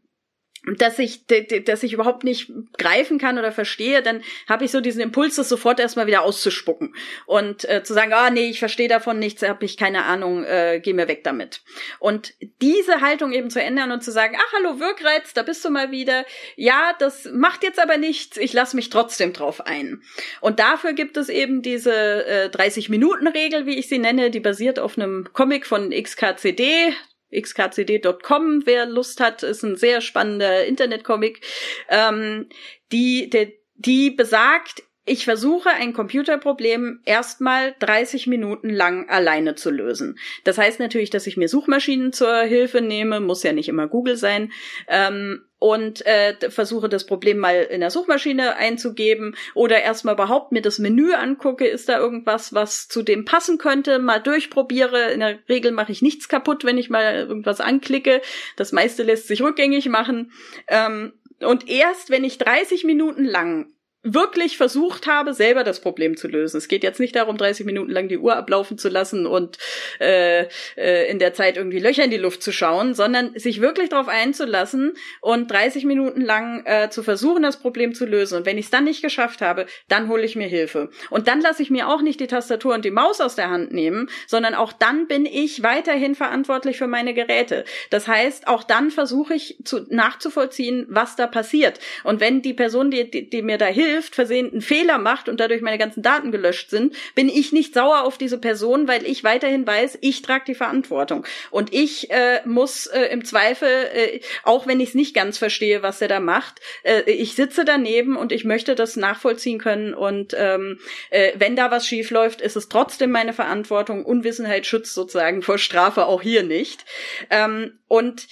[0.64, 5.00] dass ich, dass ich überhaupt nicht greifen kann oder verstehe, dann habe ich so diesen
[5.00, 6.94] Impuls, das sofort erstmal wieder auszuspucken
[7.26, 10.80] und äh, zu sagen, ah nee, ich verstehe davon nichts, habe ich keine Ahnung, äh,
[10.82, 11.62] geh mir weg damit.
[11.98, 15.70] Und diese Haltung eben zu ändern und zu sagen, ach hallo Wirkreiz, da bist du
[15.70, 16.24] mal wieder.
[16.54, 20.02] Ja, das macht jetzt aber nichts, ich lasse mich trotzdem drauf ein.
[20.40, 24.96] Und dafür gibt es eben diese äh, 30-Minuten-Regel, wie ich sie nenne, die basiert auf
[24.96, 26.94] einem Comic von XKCD,
[27.32, 31.40] xkcd.com, wer Lust hat, ist ein sehr spannender Internetcomic,
[31.88, 32.48] ähm,
[32.92, 40.16] die, die, die besagt, ich versuche ein Computerproblem erstmal 30 Minuten lang alleine zu lösen.
[40.44, 44.16] Das heißt natürlich, dass ich mir Suchmaschinen zur Hilfe nehme, muss ja nicht immer Google
[44.16, 44.52] sein.
[44.86, 50.60] Ähm, und äh, versuche das Problem mal in der Suchmaschine einzugeben oder erstmal überhaupt mir
[50.60, 55.12] das Menü angucke, ist da irgendwas, was zu dem passen könnte, mal durchprobiere.
[55.12, 58.22] In der Regel mache ich nichts kaputt, wenn ich mal irgendwas anklicke.
[58.56, 60.32] Das meiste lässt sich rückgängig machen.
[60.66, 63.68] Ähm, und erst wenn ich 30 Minuten lang
[64.02, 66.56] wirklich versucht habe, selber das Problem zu lösen.
[66.56, 69.58] Es geht jetzt nicht darum, 30 Minuten lang die Uhr ablaufen zu lassen und
[70.00, 70.46] äh,
[70.76, 74.08] äh, in der Zeit irgendwie Löcher in die Luft zu schauen, sondern sich wirklich darauf
[74.08, 78.38] einzulassen und 30 Minuten lang äh, zu versuchen, das Problem zu lösen.
[78.38, 80.90] Und wenn ich es dann nicht geschafft habe, dann hole ich mir Hilfe.
[81.10, 83.72] Und dann lasse ich mir auch nicht die Tastatur und die Maus aus der Hand
[83.72, 87.64] nehmen, sondern auch dann bin ich weiterhin verantwortlich für meine Geräte.
[87.90, 91.78] Das heißt, auch dann versuche ich zu, nachzuvollziehen, was da passiert.
[92.02, 95.28] Und wenn die Person, die, die, die mir da hilft, hilft, versehen einen Fehler macht
[95.28, 99.06] und dadurch meine ganzen Daten gelöscht sind, bin ich nicht sauer auf diese Person, weil
[99.06, 101.26] ich weiterhin weiß, ich trage die Verantwortung.
[101.50, 105.82] Und ich äh, muss äh, im Zweifel, äh, auch wenn ich es nicht ganz verstehe,
[105.82, 109.94] was er da macht, äh, ich sitze daneben und ich möchte das nachvollziehen können.
[109.94, 110.78] Und ähm,
[111.10, 114.04] äh, wenn da was schief läuft, ist es trotzdem meine Verantwortung.
[114.04, 116.84] Unwissenheit schützt sozusagen vor Strafe auch hier nicht.
[117.30, 118.26] Ähm, und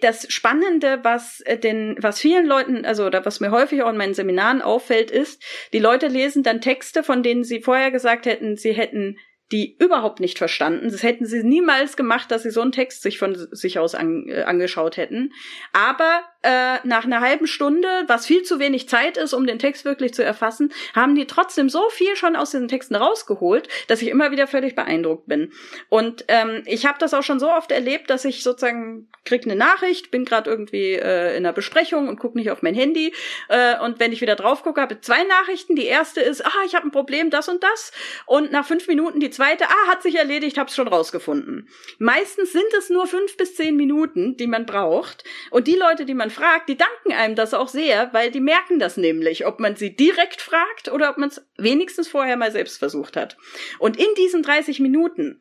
[0.00, 3.96] das Spannende, was äh, den, was vielen Leuten, also oder was mir häufig auch in
[3.96, 5.42] meinen Seminaren auffällt, ist,
[5.72, 9.18] die Leute lesen dann Texte, von denen sie vorher gesagt hätten, sie hätten
[9.52, 10.90] die überhaupt nicht verstanden.
[10.90, 14.28] Das hätten sie niemals gemacht, dass sie so einen Text sich von sich aus an,
[14.28, 15.32] äh, angeschaut hätten.
[15.72, 19.84] Aber äh, nach einer halben Stunde, was viel zu wenig Zeit ist, um den Text
[19.84, 24.08] wirklich zu erfassen, haben die trotzdem so viel schon aus diesen Texten rausgeholt, dass ich
[24.08, 25.52] immer wieder völlig beeindruckt bin.
[25.88, 29.56] Und ähm, ich habe das auch schon so oft erlebt, dass ich sozusagen krieg eine
[29.56, 33.12] Nachricht, bin gerade irgendwie äh, in einer Besprechung und gucke nicht auf mein Handy.
[33.48, 35.76] Äh, und wenn ich wieder drauf gucke, habe ich zwei Nachrichten.
[35.76, 37.92] Die erste ist, ah, ich habe ein Problem, das und das.
[38.24, 41.68] Und nach fünf Minuten die zweite, ah, hat sich erledigt, hab's schon rausgefunden.
[41.98, 45.24] Meistens sind es nur fünf bis zehn Minuten, die man braucht.
[45.50, 48.78] Und die Leute, die man fragt, die danken einem das auch sehr, weil die merken
[48.78, 52.78] das nämlich, ob man sie direkt fragt oder ob man es wenigstens vorher mal selbst
[52.78, 53.36] versucht hat.
[53.78, 55.40] Und in diesen 30 Minuten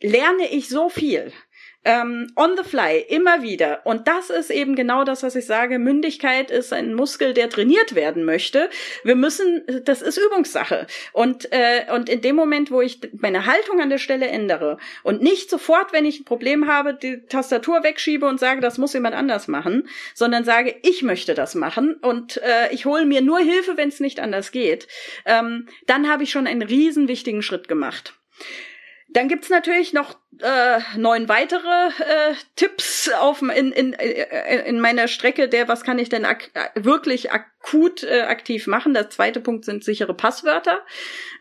[0.00, 1.32] lerne ich so viel
[1.84, 3.84] ähm, on the fly, immer wieder.
[3.84, 5.78] Und das ist eben genau das, was ich sage.
[5.78, 8.70] Mündigkeit ist ein Muskel, der trainiert werden möchte.
[9.02, 10.86] Wir müssen, das ist Übungssache.
[11.12, 15.22] Und, äh, und in dem Moment, wo ich meine Haltung an der Stelle ändere und
[15.22, 19.16] nicht sofort, wenn ich ein Problem habe, die Tastatur wegschiebe und sage, das muss jemand
[19.16, 23.76] anders machen, sondern sage, ich möchte das machen und äh, ich hole mir nur Hilfe,
[23.76, 24.86] wenn es nicht anders geht,
[25.26, 28.14] ähm, dann habe ich schon einen riesen wichtigen Schritt gemacht.
[29.12, 35.08] Dann gibt's natürlich noch äh, neun weitere äh, Tipps auf, in, in, äh, in meiner
[35.08, 38.94] Strecke der, was kann ich denn ak wirklich akut äh, aktiv machen.
[38.94, 40.80] Der zweite Punkt sind sichere Passwörter.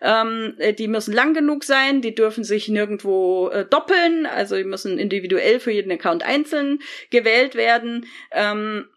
[0.01, 4.63] Ähm, äh, die müssen lang genug sein, die dürfen sich nirgendwo äh, doppeln, also die
[4.63, 8.07] müssen individuell für jeden Account einzeln gewählt werden.
[8.31, 8.87] Ähm,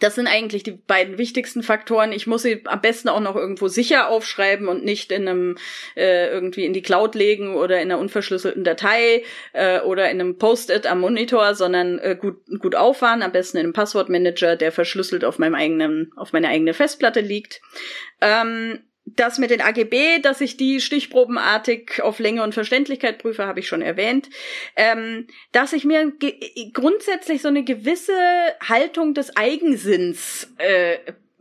[0.00, 2.12] das sind eigentlich die beiden wichtigsten Faktoren.
[2.12, 5.58] Ich muss sie am besten auch noch irgendwo sicher aufschreiben und nicht in einem
[5.96, 9.22] äh, irgendwie in die Cloud legen oder in einer unverschlüsselten Datei
[9.52, 13.22] äh, oder in einem Post-it am Monitor, sondern äh, gut gut aufwahren.
[13.22, 17.60] Am besten in einem Passwortmanager, der verschlüsselt auf meinem eigenen auf meiner eigenen Festplatte liegt.
[18.20, 23.60] Ähm, das mit den AGB, dass ich die stichprobenartig auf Länge und Verständlichkeit prüfe, habe
[23.60, 24.28] ich schon erwähnt.
[24.74, 26.12] Ähm, dass ich mir
[26.72, 28.12] grundsätzlich so eine gewisse
[28.60, 30.98] Haltung des Eigensinns äh,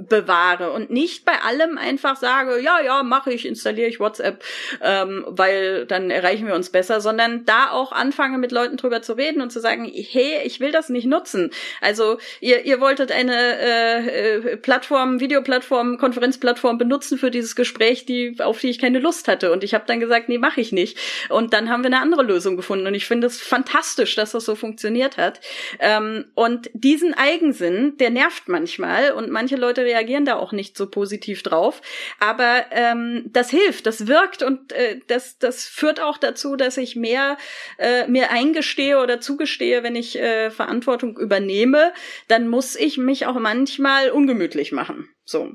[0.10, 4.44] bewahre und nicht bei allem einfach sage, ja, ja, mache ich, installiere ich WhatsApp,
[4.82, 9.14] ähm, weil dann erreichen wir uns besser, sondern da auch anfange mit Leuten drüber zu
[9.14, 11.52] reden und zu sagen, hey, ich will das nicht nutzen.
[11.82, 18.36] Also ihr, ihr wolltet eine äh, äh, Plattform, Videoplattform, Konferenzplattform benutzen für dieses Gespräch, die
[18.40, 20.98] auf die ich keine Lust hatte und ich habe dann gesagt, nee, mache ich nicht.
[21.30, 24.46] Und dann haben wir eine andere Lösung gefunden und ich finde es fantastisch, dass das
[24.46, 25.40] so funktioniert hat.
[25.80, 30.88] Ähm, und diesen Eigensinn, der nervt manchmal und manche Leute reagieren da auch nicht so
[30.90, 31.82] positiv drauf.
[32.20, 36.96] Aber ähm, das hilft, das wirkt und äh, das, das führt auch dazu, dass ich
[36.96, 37.38] mehr
[37.78, 41.94] äh, mir eingestehe oder zugestehe, wenn ich äh, Verantwortung übernehme,
[42.28, 45.10] dann muss ich mich auch manchmal ungemütlich machen.
[45.26, 45.54] So.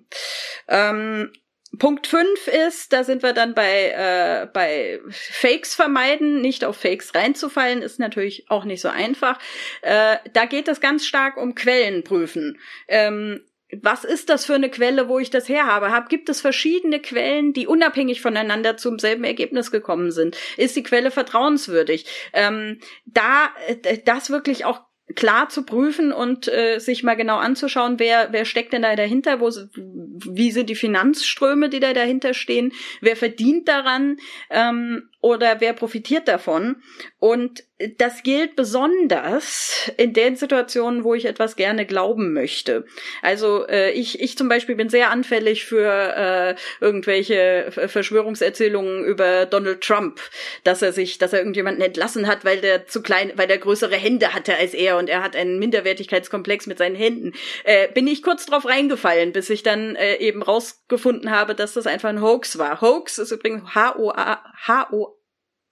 [0.68, 1.30] Ähm,
[1.78, 7.14] Punkt fünf ist, da sind wir dann bei, äh, bei Fakes vermeiden, nicht auf Fakes
[7.14, 9.38] reinzufallen, ist natürlich auch nicht so einfach.
[9.82, 12.59] Äh, da geht es ganz stark um Quellen prüfen.
[12.88, 13.45] Ähm,
[13.82, 15.90] was ist das für eine Quelle, wo ich das her habe?
[15.90, 20.36] Hab, gibt es verschiedene Quellen, die unabhängig voneinander zum selben Ergebnis gekommen sind?
[20.56, 22.06] Ist die Quelle vertrauenswürdig?
[22.32, 24.80] Ähm, da äh, das wirklich auch
[25.14, 29.40] klar zu prüfen und äh, sich mal genau anzuschauen, wer wer steckt denn da dahinter,
[29.40, 34.18] wo wie sind die Finanzströme, die da dahinter stehen, wer verdient daran
[34.50, 36.82] ähm, oder wer profitiert davon
[37.18, 37.64] und
[37.98, 42.84] das gilt besonders in den Situationen, wo ich etwas gerne glauben möchte.
[43.22, 46.54] Also äh, ich, ich zum Beispiel bin sehr anfällig für äh,
[46.84, 50.20] irgendwelche Verschwörungserzählungen über Donald Trump,
[50.64, 53.96] dass er sich, dass er irgendjemanden entlassen hat, weil der zu klein, weil der größere
[53.96, 57.32] Hände hatte als er und er hat einen Minderwertigkeitskomplex mit seinen Händen.
[57.64, 61.86] Äh, bin ich kurz drauf reingefallen, bis ich dann äh, eben rausgefunden habe, dass das
[61.86, 62.82] einfach ein Hoax war.
[62.82, 65.09] Hoax ist übrigens H-O-A H-O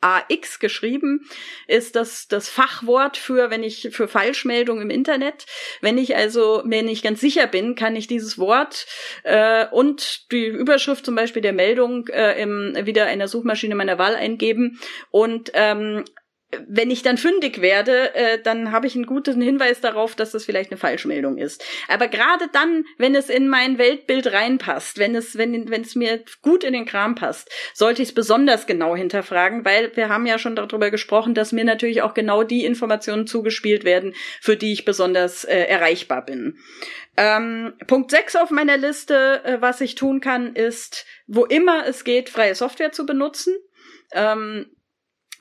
[0.01, 1.28] AX geschrieben,
[1.66, 5.46] ist das das Fachwort für, wenn ich, für Falschmeldung im Internet.
[5.80, 8.86] Wenn ich also mir nicht ganz sicher bin, kann ich dieses Wort
[9.24, 13.99] äh, und die Überschrift zum Beispiel der Meldung äh, im, wieder in der Suchmaschine meiner
[13.99, 14.78] Wahl eingeben
[15.11, 16.05] und ähm,
[16.66, 20.46] wenn ich dann fündig werde, äh, dann habe ich einen guten Hinweis darauf, dass das
[20.46, 21.62] vielleicht eine Falschmeldung ist.
[21.88, 26.24] Aber gerade dann, wenn es in mein Weltbild reinpasst, wenn es, wenn, wenn es mir
[26.40, 30.38] gut in den Kram passt, sollte ich es besonders genau hinterfragen, weil wir haben ja
[30.38, 34.86] schon darüber gesprochen, dass mir natürlich auch genau die Informationen zugespielt werden, für die ich
[34.86, 36.59] besonders äh, erreichbar bin.
[37.18, 42.05] Ähm, Punkt 6 auf meiner Liste, äh, was ich tun kann, ist, wo immer es
[42.05, 43.55] geht, freie Software zu benutzen.
[44.12, 44.66] Ähm,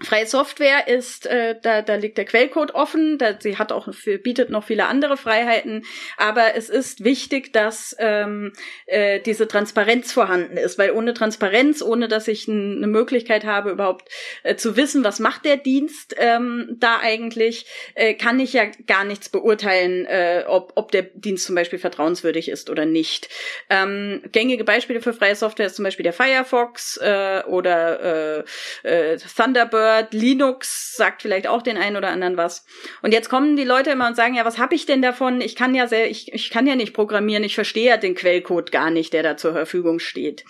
[0.03, 4.19] Freie Software ist, äh, da, da liegt der Quellcode offen, da, sie hat auch für,
[4.19, 5.85] bietet noch viele andere Freiheiten,
[6.17, 8.53] aber es ist wichtig, dass ähm,
[8.85, 14.09] äh, diese Transparenz vorhanden ist, weil ohne Transparenz, ohne dass ich eine Möglichkeit habe, überhaupt
[14.43, 19.03] äh, zu wissen, was macht der Dienst ähm, da eigentlich, äh, kann ich ja gar
[19.03, 23.29] nichts beurteilen, äh, ob, ob der Dienst zum Beispiel vertrauenswürdig ist oder nicht.
[23.71, 28.43] Ähm, gängige Beispiele für freie Software ist zum Beispiel der Firefox äh, oder
[28.83, 32.65] äh, äh, Thunderbird Word, Linux sagt vielleicht auch den einen oder anderen was.
[33.01, 35.41] Und jetzt kommen die Leute immer und sagen, ja, was habe ich denn davon?
[35.41, 38.71] Ich kann ja sehr, ich, ich kann ja nicht programmieren, ich verstehe ja den Quellcode
[38.71, 40.43] gar nicht, der da zur Verfügung steht.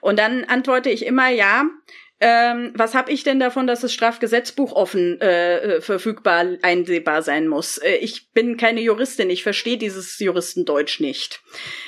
[0.00, 1.64] Und dann antworte ich immer, ja,
[2.24, 7.48] ähm, was habe ich denn davon, dass das Strafgesetzbuch offen äh, äh, verfügbar einsehbar sein
[7.48, 7.78] muss?
[7.78, 11.42] Äh, ich bin keine Juristin, ich verstehe dieses Juristendeutsch nicht.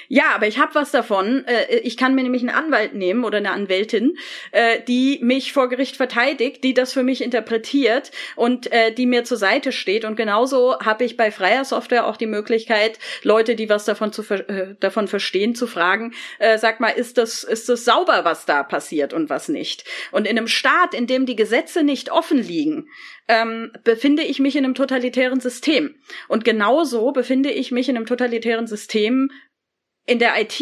[0.08, 1.44] Ja, aber ich habe was davon.
[1.46, 4.16] Äh, ich kann mir nämlich einen Anwalt nehmen oder eine Anwältin,
[4.50, 9.22] äh, die mich vor Gericht verteidigt, die das für mich interpretiert und äh, die mir
[9.22, 10.04] zur Seite steht.
[10.04, 14.22] Und genauso habe ich bei freier Software auch die Möglichkeit, Leute, die was davon zu
[14.32, 16.12] äh, davon verstehen, zu fragen.
[16.40, 19.84] Äh, sag mal, ist das ist das sauber, was da passiert und was nicht?
[20.10, 22.88] Und in einem Staat, in dem die Gesetze nicht offen liegen,
[23.28, 25.94] ähm, befinde ich mich in einem totalitären System.
[26.28, 29.30] Und genauso befinde ich mich in einem totalitären System,
[30.06, 30.60] in der IT,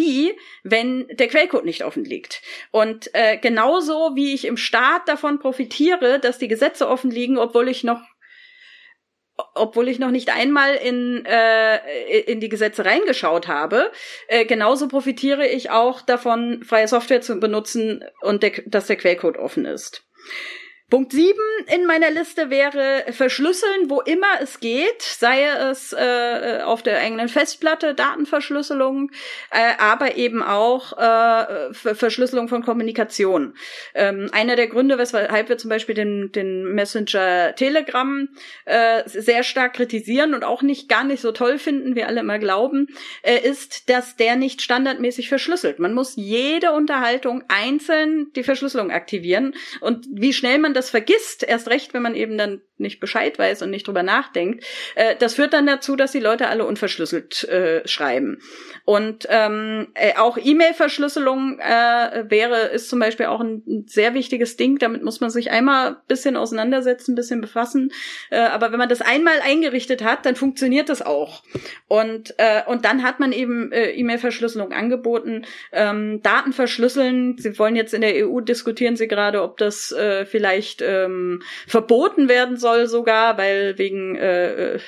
[0.63, 2.43] wenn der Quellcode nicht offen liegt.
[2.71, 7.69] Und äh, genauso wie ich im Staat davon profitiere, dass die Gesetze offen liegen, obwohl
[7.69, 8.01] ich noch
[9.55, 13.91] obwohl ich noch nicht einmal in, äh, in die Gesetze reingeschaut habe,
[14.29, 19.39] äh, genauso profitiere ich auch davon, freie Software zu benutzen und der, dass der Quellcode
[19.39, 20.05] offen ist.
[20.93, 21.41] Punkt sieben
[21.75, 27.31] in meiner Liste wäre verschlüsseln, wo immer es geht, sei es äh, auf der eigenen
[27.31, 29.11] Festplatte, Datenverschlüsselung,
[29.51, 33.55] äh, aber eben auch äh, Verschlüsselung von Kommunikation.
[33.95, 38.29] Ähm, einer der Gründe, weshalb wir zum Beispiel den, den Messenger Telegram
[38.67, 42.39] äh, sehr stark kritisieren und auch nicht gar nicht so toll finden, wie alle immer
[42.39, 42.89] glauben,
[43.23, 45.79] äh, ist, dass der nicht standardmäßig verschlüsselt.
[45.79, 51.45] Man muss jede Unterhaltung einzeln die Verschlüsselung aktivieren und wie schnell man das das vergisst,
[51.45, 54.65] erst recht, wenn man eben dann nicht Bescheid weiß und nicht drüber nachdenkt,
[54.97, 58.43] äh, das führt dann dazu, dass die Leute alle unverschlüsselt äh, schreiben.
[58.85, 64.57] Und ähm, äh, auch E-Mail-Verschlüsselung äh, wäre, ist zum Beispiel auch ein, ein, sehr wichtiges
[64.57, 64.79] Ding.
[64.79, 67.93] Damit muss man sich einmal bisschen auseinandersetzen, bisschen befassen.
[68.31, 71.45] Äh, aber wenn man das einmal eingerichtet hat, dann funktioniert das auch.
[71.87, 75.45] Und, äh, und dann hat man eben äh, E-Mail-Verschlüsselung angeboten.
[75.71, 77.37] Ähm, Daten verschlüsseln.
[77.39, 82.29] Sie wollen jetzt in der EU diskutieren Sie gerade, ob das äh, vielleicht ähm, verboten
[82.29, 84.81] werden soll sogar, weil wegen, äh, äh,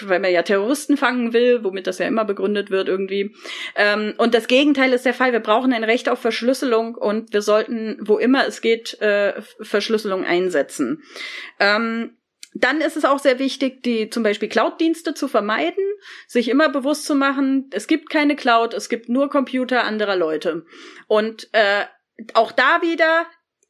[0.00, 3.34] weil man ja Terroristen fangen will, womit das ja immer begründet wird irgendwie.
[3.76, 5.32] Ähm, und das Gegenteil ist der Fall.
[5.32, 10.24] Wir brauchen ein Recht auf Verschlüsselung und wir sollten, wo immer es geht, äh, Verschlüsselung
[10.24, 11.02] einsetzen.
[11.60, 12.16] Ähm,
[12.54, 15.84] dann ist es auch sehr wichtig, die zum Beispiel Cloud-Dienste zu vermeiden,
[16.28, 20.64] sich immer bewusst zu machen, es gibt keine Cloud, es gibt nur Computer anderer Leute.
[21.08, 21.84] Und äh,
[22.34, 23.26] auch da wieder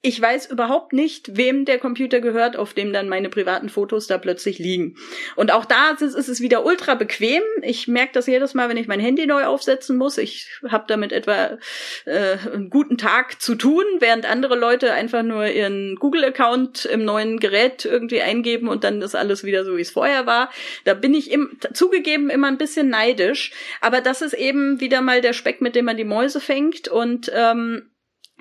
[0.07, 4.19] ich weiß überhaupt nicht, wem der Computer gehört, auf dem dann meine privaten Fotos da
[4.19, 4.97] plötzlich liegen.
[5.35, 7.43] Und auch da ist, ist es wieder ultra bequem.
[7.63, 10.19] Ich merke das jedes Mal, wenn ich mein Handy neu aufsetzen muss.
[10.19, 11.57] Ich habe damit etwa
[12.05, 17.41] äh, einen guten Tag zu tun, während andere Leute einfach nur ihren Google-Account im neuen
[17.41, 20.51] Gerät irgendwie eingeben und dann ist alles wieder so, wie es vorher war.
[20.85, 23.53] Da bin ich im, zugegeben immer ein bisschen neidisch.
[23.81, 27.33] Aber das ist eben wieder mal der Speck, mit dem man die Mäuse fängt und
[27.35, 27.89] ähm,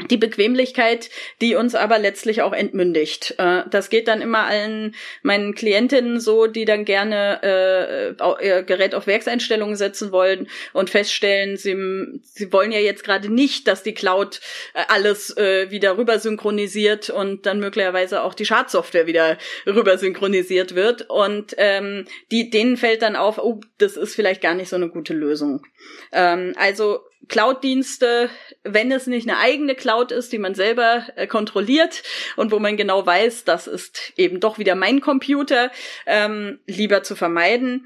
[0.10, 3.36] die Bequemlichkeit, die uns aber letztlich auch entmündigt.
[3.38, 8.96] Äh, das geht dann immer allen meinen Klientinnen so, die dann gerne äh, ihr Gerät
[8.96, 11.76] auf Werkseinstellungen setzen wollen und feststellen, sie,
[12.24, 14.42] sie wollen ja jetzt gerade nicht, dass die Cloud
[14.74, 19.38] äh, alles äh, wieder rüber synchronisiert und dann möglicherweise auch die Schadsoftware wieder
[19.68, 21.10] rüber synchronisiert wird.
[21.10, 24.90] Und ähm, die, denen fällt dann auf, oh, das ist vielleicht gar nicht so eine
[24.90, 25.64] gute Lösung.
[26.12, 28.30] Ähm, also Cloud-Dienste,
[28.64, 32.04] wenn es nicht eine eigene Cloud ist, die man selber äh, kontrolliert
[32.36, 35.72] und wo man genau weiß, das ist eben doch wieder mein Computer,
[36.06, 37.86] ähm, lieber zu vermeiden.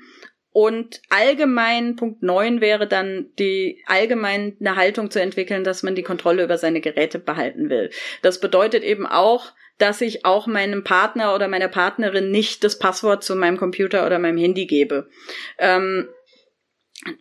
[0.51, 6.01] Und allgemein, Punkt neun wäre dann die allgemein eine Haltung zu entwickeln, dass man die
[6.01, 7.91] Kontrolle über seine Geräte behalten will.
[8.23, 13.23] Das bedeutet eben auch, dass ich auch meinem Partner oder meiner Partnerin nicht das Passwort
[13.23, 15.07] zu meinem Computer oder meinem Handy gebe.
[15.59, 16.09] Ähm,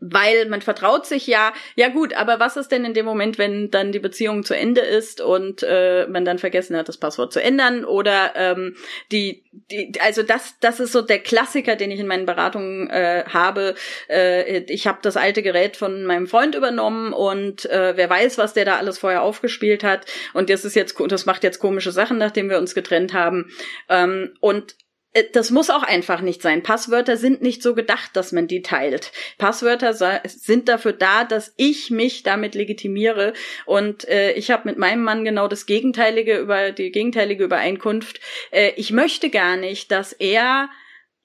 [0.00, 3.70] weil man vertraut sich ja, ja gut, aber was ist denn in dem Moment, wenn
[3.70, 7.42] dann die Beziehung zu Ende ist und äh, man dann vergessen hat, das Passwort zu
[7.42, 8.76] ändern oder ähm,
[9.12, 13.24] die, die, also das, das ist so der Klassiker, den ich in meinen Beratungen äh,
[13.28, 13.74] habe.
[14.08, 18.54] Äh, ich habe das alte Gerät von meinem Freund übernommen und äh, wer weiß, was
[18.54, 22.18] der da alles vorher aufgespielt hat und das ist jetzt, das macht jetzt komische Sachen,
[22.18, 23.50] nachdem wir uns getrennt haben
[23.88, 24.74] ähm, und
[25.32, 26.62] das muss auch einfach nicht sein.
[26.62, 29.12] Passwörter sind nicht so gedacht, dass man die teilt.
[29.38, 29.94] Passwörter
[30.24, 33.32] sind dafür da, dass ich mich damit legitimiere.
[33.64, 38.20] Und äh, ich habe mit meinem Mann genau das Gegenteilige über die gegenteilige Übereinkunft.
[38.50, 40.68] Äh, ich möchte gar nicht, dass er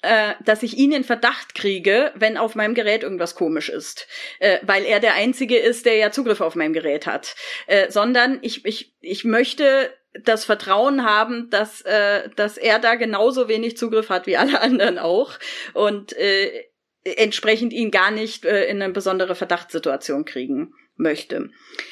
[0.04, 4.08] äh, dass ich ihn in Verdacht kriege, wenn auf meinem Gerät irgendwas komisch ist,
[4.40, 7.36] äh, weil er der Einzige ist, der ja Zugriff auf meinem Gerät hat,
[7.68, 13.48] äh, sondern ich, ich, ich möchte das Vertrauen haben, dass, äh, dass er da genauso
[13.48, 15.34] wenig Zugriff hat wie alle anderen auch
[15.74, 16.66] und äh,
[17.04, 21.50] entsprechend ihn gar nicht äh, in eine besondere Verdachtssituation kriegen möchte.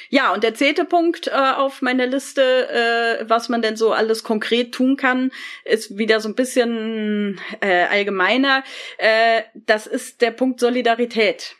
[0.09, 4.23] Ja, und der zehnte Punkt äh, auf meiner Liste, äh, was man denn so alles
[4.23, 5.31] konkret tun kann,
[5.65, 8.63] ist wieder so ein bisschen äh, allgemeiner.
[8.97, 11.55] Äh, das ist der Punkt Solidarität.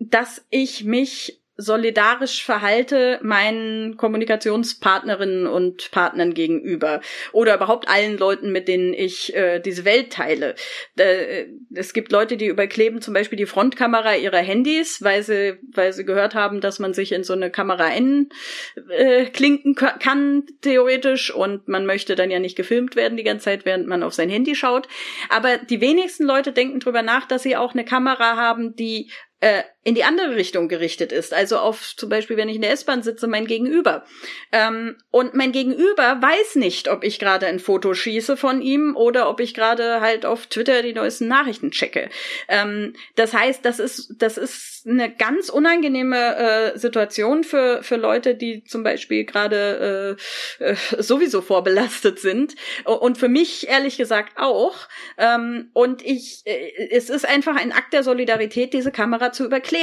[0.00, 7.00] Dass ich mich solidarisch verhalte meinen Kommunikationspartnerinnen und Partnern gegenüber
[7.32, 10.56] oder überhaupt allen Leuten, mit denen ich äh, diese Welt teile.
[10.96, 15.92] Äh, es gibt Leute, die überkleben zum Beispiel die Frontkamera ihrer Handys, weil sie, weil
[15.92, 21.68] sie gehört haben, dass man sich in so eine Kamera einklinken äh, kann, theoretisch, und
[21.68, 24.56] man möchte dann ja nicht gefilmt werden die ganze Zeit, während man auf sein Handy
[24.56, 24.88] schaut.
[25.28, 29.62] Aber die wenigsten Leute denken drüber nach, dass sie auch eine Kamera haben, die äh,
[29.84, 31.34] in die andere Richtung gerichtet ist.
[31.34, 34.04] Also auf zum Beispiel, wenn ich in der S-Bahn sitze, mein Gegenüber.
[34.50, 39.28] Ähm, und mein Gegenüber weiß nicht, ob ich gerade ein Foto schieße von ihm oder
[39.28, 42.08] ob ich gerade halt auf Twitter die neuesten Nachrichten checke.
[42.48, 46.36] Ähm, das heißt, das ist, das ist eine ganz unangenehme
[46.74, 50.16] äh, Situation für, für Leute, die zum Beispiel gerade
[50.60, 52.54] äh, äh, sowieso vorbelastet sind.
[52.84, 54.76] Und für mich ehrlich gesagt auch.
[55.18, 59.73] Ähm, und ich, äh, es ist einfach ein Akt der Solidarität, diese Kamera zu überkleben.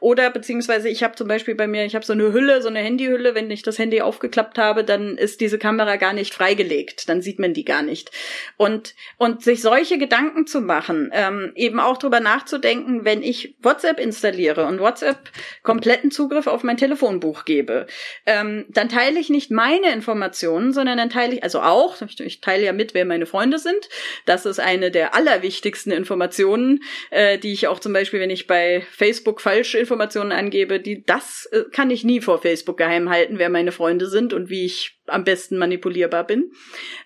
[0.00, 2.80] Oder beziehungsweise ich habe zum Beispiel bei mir, ich habe so eine Hülle, so eine
[2.80, 7.22] Handyhülle, wenn ich das Handy aufgeklappt habe, dann ist diese Kamera gar nicht freigelegt, dann
[7.22, 8.10] sieht man die gar nicht.
[8.56, 13.98] Und, und sich solche Gedanken zu machen, ähm, eben auch drüber nachzudenken, wenn ich WhatsApp
[13.98, 15.30] installiere und WhatsApp
[15.62, 17.86] kompletten Zugriff auf mein Telefonbuch gebe,
[18.26, 22.64] ähm, dann teile ich nicht meine Informationen, sondern dann teile ich, also auch, ich teile
[22.64, 23.88] ja mit, wer meine Freunde sind.
[24.24, 26.80] Das ist eine der allerwichtigsten Informationen,
[27.10, 31.46] äh, die ich auch zum Beispiel, wenn ich bei Facebook falsche Informationen angebe, die das
[31.52, 34.98] äh, kann ich nie vor Facebook geheim halten, wer meine Freunde sind und wie ich
[35.06, 36.52] am besten manipulierbar bin.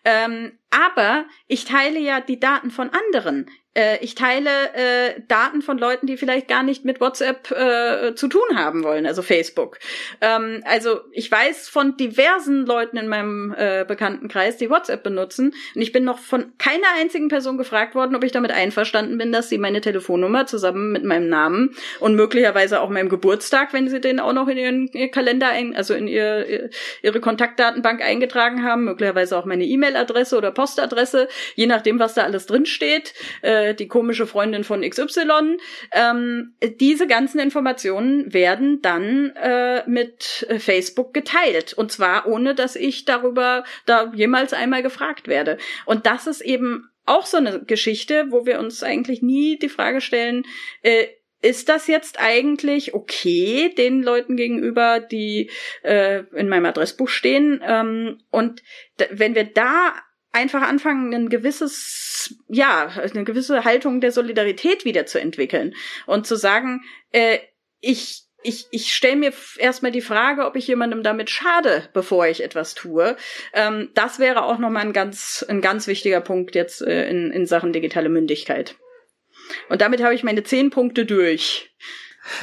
[0.05, 3.51] Ähm, aber ich teile ja die Daten von anderen.
[3.75, 8.27] Äh, ich teile äh, Daten von Leuten, die vielleicht gar nicht mit WhatsApp äh, zu
[8.27, 9.79] tun haben wollen, also Facebook.
[10.21, 15.55] Ähm, also ich weiß von diversen Leuten in meinem äh, Bekanntenkreis, die WhatsApp benutzen.
[15.75, 19.31] Und ich bin noch von keiner einzigen Person gefragt worden, ob ich damit einverstanden bin,
[19.31, 24.01] dass sie meine Telefonnummer zusammen mit meinem Namen und möglicherweise auch meinem Geburtstag, wenn sie
[24.01, 26.71] den auch noch in ihren ihr Kalender, ein, also in ihr,
[27.03, 32.47] ihre Kontaktdatenbank eingetragen haben, möglicherweise auch meine E-Mail-Adresse oder Postadresse, je nachdem, was da alles
[32.47, 33.14] drin steht.
[33.43, 35.59] Äh, äh, die komische Freundin von XY.
[35.93, 41.73] Ähm, diese ganzen Informationen werden dann äh, mit Facebook geteilt.
[41.73, 45.59] Und zwar ohne, dass ich darüber da jemals einmal gefragt werde.
[45.87, 50.01] Und das ist eben auch so eine Geschichte, wo wir uns eigentlich nie die Frage
[50.01, 50.45] stellen,
[50.83, 51.07] äh,
[51.43, 55.51] ist das jetzt eigentlich okay den Leuten gegenüber, die
[55.83, 57.63] äh, in meinem Adressbuch stehen?
[57.67, 58.63] Ähm, und
[59.11, 59.95] wenn wir da
[60.33, 65.74] einfach anfangen, ein gewisses, ja, eine gewisse Haltung der Solidarität wieder zu entwickeln
[66.07, 67.39] und zu sagen, äh,
[67.81, 72.43] ich ich, ich stelle mir erstmal die Frage, ob ich jemandem damit schade, bevor ich
[72.43, 73.16] etwas tue.
[73.53, 77.47] Ähm, das wäre auch nochmal ein ganz, ein ganz wichtiger Punkt jetzt äh, in, in
[77.47, 78.76] Sachen digitale Mündigkeit.
[79.68, 81.70] Und damit habe ich meine zehn Punkte durch.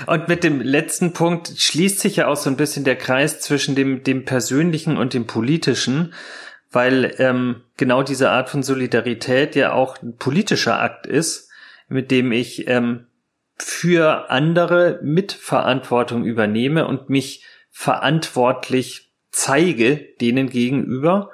[0.07, 3.75] Und mit dem letzten Punkt schließt sich ja auch so ein bisschen der Kreis zwischen
[3.75, 6.13] dem, dem Persönlichen und dem Politischen
[6.71, 11.49] weil ähm, genau diese Art von Solidarität ja auch ein politischer Akt ist,
[11.87, 13.07] mit dem ich ähm,
[13.57, 21.31] für andere Mitverantwortung übernehme und mich verantwortlich zeige denen gegenüber.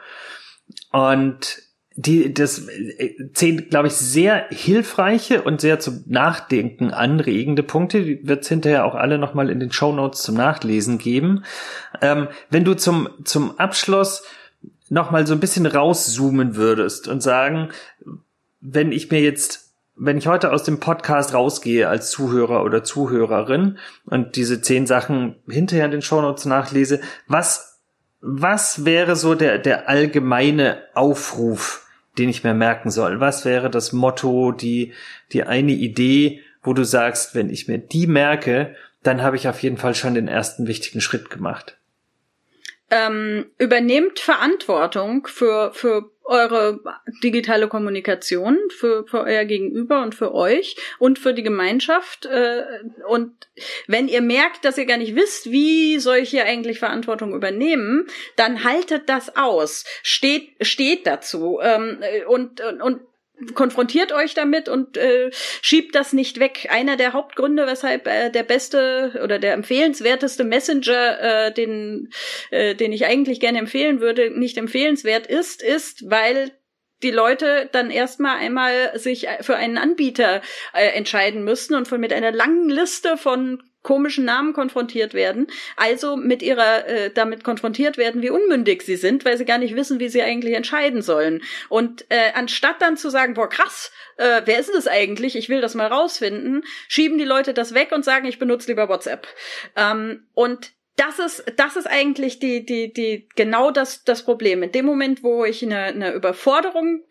[0.91, 1.63] Und
[1.95, 8.03] die, das äh, zehn, glaube ich, sehr hilfreiche und sehr zum Nachdenken anregende Punkte.
[8.03, 11.43] Die wird es hinterher auch alle nochmal in den Show Notes zum Nachlesen geben.
[12.01, 14.23] Ähm, wenn du zum, zum Abschluss
[14.93, 17.69] noch mal so ein bisschen rauszoomen würdest und sagen,
[18.61, 23.79] wenn ich mir jetzt, wenn ich heute aus dem Podcast rausgehe als Zuhörer oder Zuhörerin
[24.05, 27.81] und diese zehn Sachen hinterher in den Shownotes nachlese, was,
[28.21, 31.87] was wäre so der, der allgemeine Aufruf,
[32.19, 33.19] den ich mir merken soll?
[33.19, 34.93] Was wäre das Motto, die,
[35.31, 39.61] die eine Idee, wo du sagst, wenn ich mir die merke, dann habe ich auf
[39.63, 41.77] jeden Fall schon den ersten wichtigen Schritt gemacht
[42.93, 46.79] ähm, übernehmt Verantwortung für, für eure
[47.23, 52.27] digitale Kommunikation, für, für euer Gegenüber und für euch und für die Gemeinschaft.
[52.27, 52.63] Äh,
[53.07, 53.33] und
[53.87, 58.05] wenn ihr merkt, dass ihr gar nicht wisst, wie soll ich hier eigentlich Verantwortung übernehmen,
[58.35, 59.85] dann haltet das aus.
[60.03, 61.59] Steht, steht dazu.
[61.61, 63.01] Ähm, und, und
[63.55, 66.67] konfrontiert euch damit und äh, schiebt das nicht weg.
[66.69, 72.09] Einer der Hauptgründe, weshalb äh, der beste oder der empfehlenswerteste Messenger, äh, den,
[72.51, 76.51] äh, den ich eigentlich gerne empfehlen würde, nicht empfehlenswert ist, ist, weil
[77.01, 80.41] die Leute dann erstmal einmal sich für einen Anbieter
[80.73, 86.15] äh, entscheiden müssten und von mit einer langen Liste von komischen Namen konfrontiert werden, also
[86.15, 89.99] mit ihrer äh, damit konfrontiert werden, wie unmündig sie sind, weil sie gar nicht wissen,
[89.99, 91.43] wie sie eigentlich entscheiden sollen.
[91.69, 95.35] Und äh, anstatt dann zu sagen, boah krass, äh, wer ist das eigentlich?
[95.35, 98.89] Ich will das mal rausfinden, schieben die Leute das weg und sagen, ich benutze lieber
[98.89, 99.27] WhatsApp.
[99.75, 104.63] Ähm, und das ist, das ist eigentlich die, die, die, genau das, das Problem.
[104.63, 107.03] In dem Moment, wo ich eine, eine Überforderung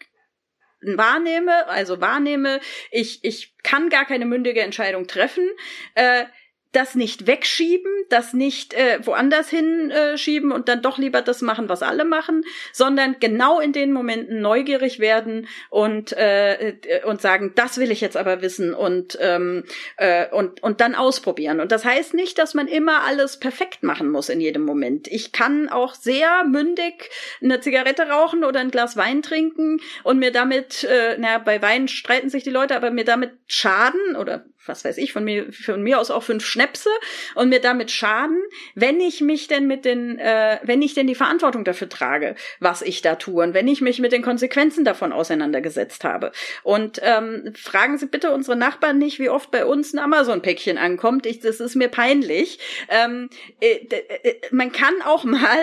[0.83, 5.49] wahrnehme, also wahrnehme, ich, ich kann gar keine mündige Entscheidung treffen,
[5.95, 6.25] äh,
[6.73, 11.69] das nicht wegschieben, das nicht äh, woanders hinschieben äh, und dann doch lieber das machen,
[11.69, 17.53] was alle machen, sondern genau in den Momenten neugierig werden und äh, äh, und sagen,
[17.55, 19.65] das will ich jetzt aber wissen und ähm,
[19.99, 21.61] äh, und und dann ausprobieren.
[21.61, 25.09] Und das heißt nicht, dass man immer alles perfekt machen muss in jedem Moment.
[25.09, 27.11] Ich kann auch sehr mündig
[27.43, 31.89] eine Zigarette rauchen oder ein Glas Wein trinken und mir damit, äh, naja, bei Wein
[31.89, 35.83] streiten sich die Leute, aber mir damit schaden oder was weiß ich, von mir, von
[35.83, 36.91] mir aus auch fünf Schnäpse
[37.35, 38.41] und mir damit schaden,
[38.75, 42.83] wenn ich mich denn mit den, äh, wenn ich denn die Verantwortung dafür trage, was
[42.83, 46.33] ich da tue und wenn ich mich mit den Konsequenzen davon auseinandergesetzt habe.
[46.63, 51.27] Und ähm, fragen Sie bitte unsere Nachbarn nicht, wie oft bei uns ein Amazon-Päckchen ankommt.
[51.27, 52.59] Ich, das ist mir peinlich.
[52.89, 53.29] Ähm,
[53.61, 55.59] äh, äh, man kann auch mal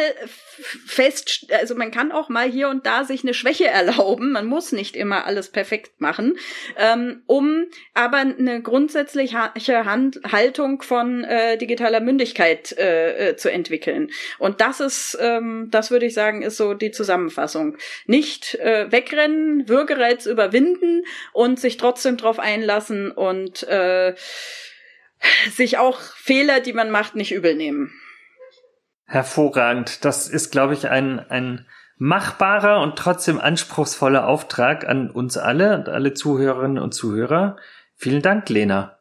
[0.60, 4.32] fest, also man kann auch mal hier und da sich eine Schwäche erlauben.
[4.32, 6.38] Man muss nicht immer alles perfekt machen,
[6.78, 9.86] ähm, um aber eine Grund grundsätzliche
[10.32, 14.10] Haltung von äh, digitaler Mündigkeit äh, äh, zu entwickeln.
[14.40, 17.78] Und das ist, ähm, das würde ich sagen, ist so die Zusammenfassung.
[18.08, 21.04] Nicht äh, wegrennen, Würgereiz überwinden
[21.34, 24.16] und sich trotzdem drauf einlassen und äh,
[25.52, 27.94] sich auch Fehler, die man macht, nicht übel nehmen.
[29.06, 30.04] Hervorragend.
[30.04, 31.68] Das ist, glaube ich, ein, ein
[31.98, 37.58] machbarer und trotzdem anspruchsvoller Auftrag an uns alle und alle Zuhörerinnen und Zuhörer.
[38.02, 38.98] Vielen Dank, Lena.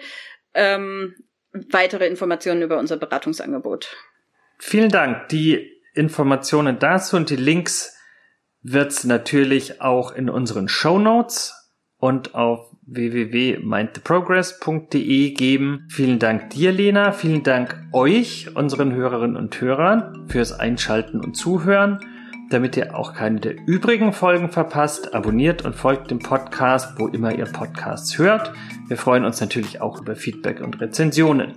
[0.53, 1.15] ähm,
[1.53, 3.95] weitere Informationen über unser Beratungsangebot.
[4.57, 5.29] Vielen Dank.
[5.29, 7.97] Die Informationen dazu und die Links
[8.61, 11.53] wird's natürlich auch in unseren Show Notes
[11.97, 15.87] und auf www.mindtheprogress.de geben.
[15.89, 17.11] Vielen Dank dir, Lena.
[17.11, 21.99] Vielen Dank euch, unseren Hörerinnen und Hörern, fürs Einschalten und Zuhören.
[22.51, 27.33] Damit ihr auch keine der übrigen Folgen verpasst, abonniert und folgt dem Podcast, wo immer
[27.33, 28.51] ihr Podcasts hört.
[28.89, 31.53] Wir freuen uns natürlich auch über Feedback und Rezensionen.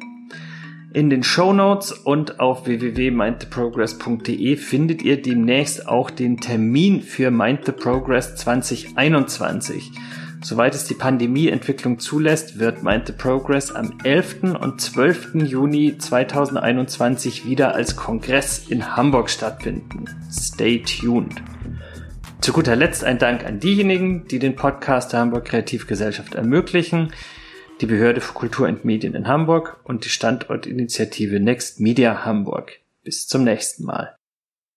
[0.93, 7.65] In den Show Notes und auf www.mindtheprogress.de findet ihr demnächst auch den Termin für Mind
[7.67, 9.91] the Progress 2021.
[10.45, 14.55] Soweit es die Pandemieentwicklung zulässt, wird Mind the Progress am 11.
[14.61, 15.37] und 12.
[15.37, 20.05] Juni 2021 wieder als Kongress in Hamburg stattfinden.
[20.31, 21.33] Stay tuned.
[22.43, 27.15] Zu guter Letzt ein Dank an diejenigen, die den Podcast der Hamburg Kreativgesellschaft ermöglichen,
[27.81, 32.81] die Behörde für Kultur und Medien in Hamburg und die Standortinitiative Next Media Hamburg.
[33.03, 34.15] Bis zum nächsten Mal.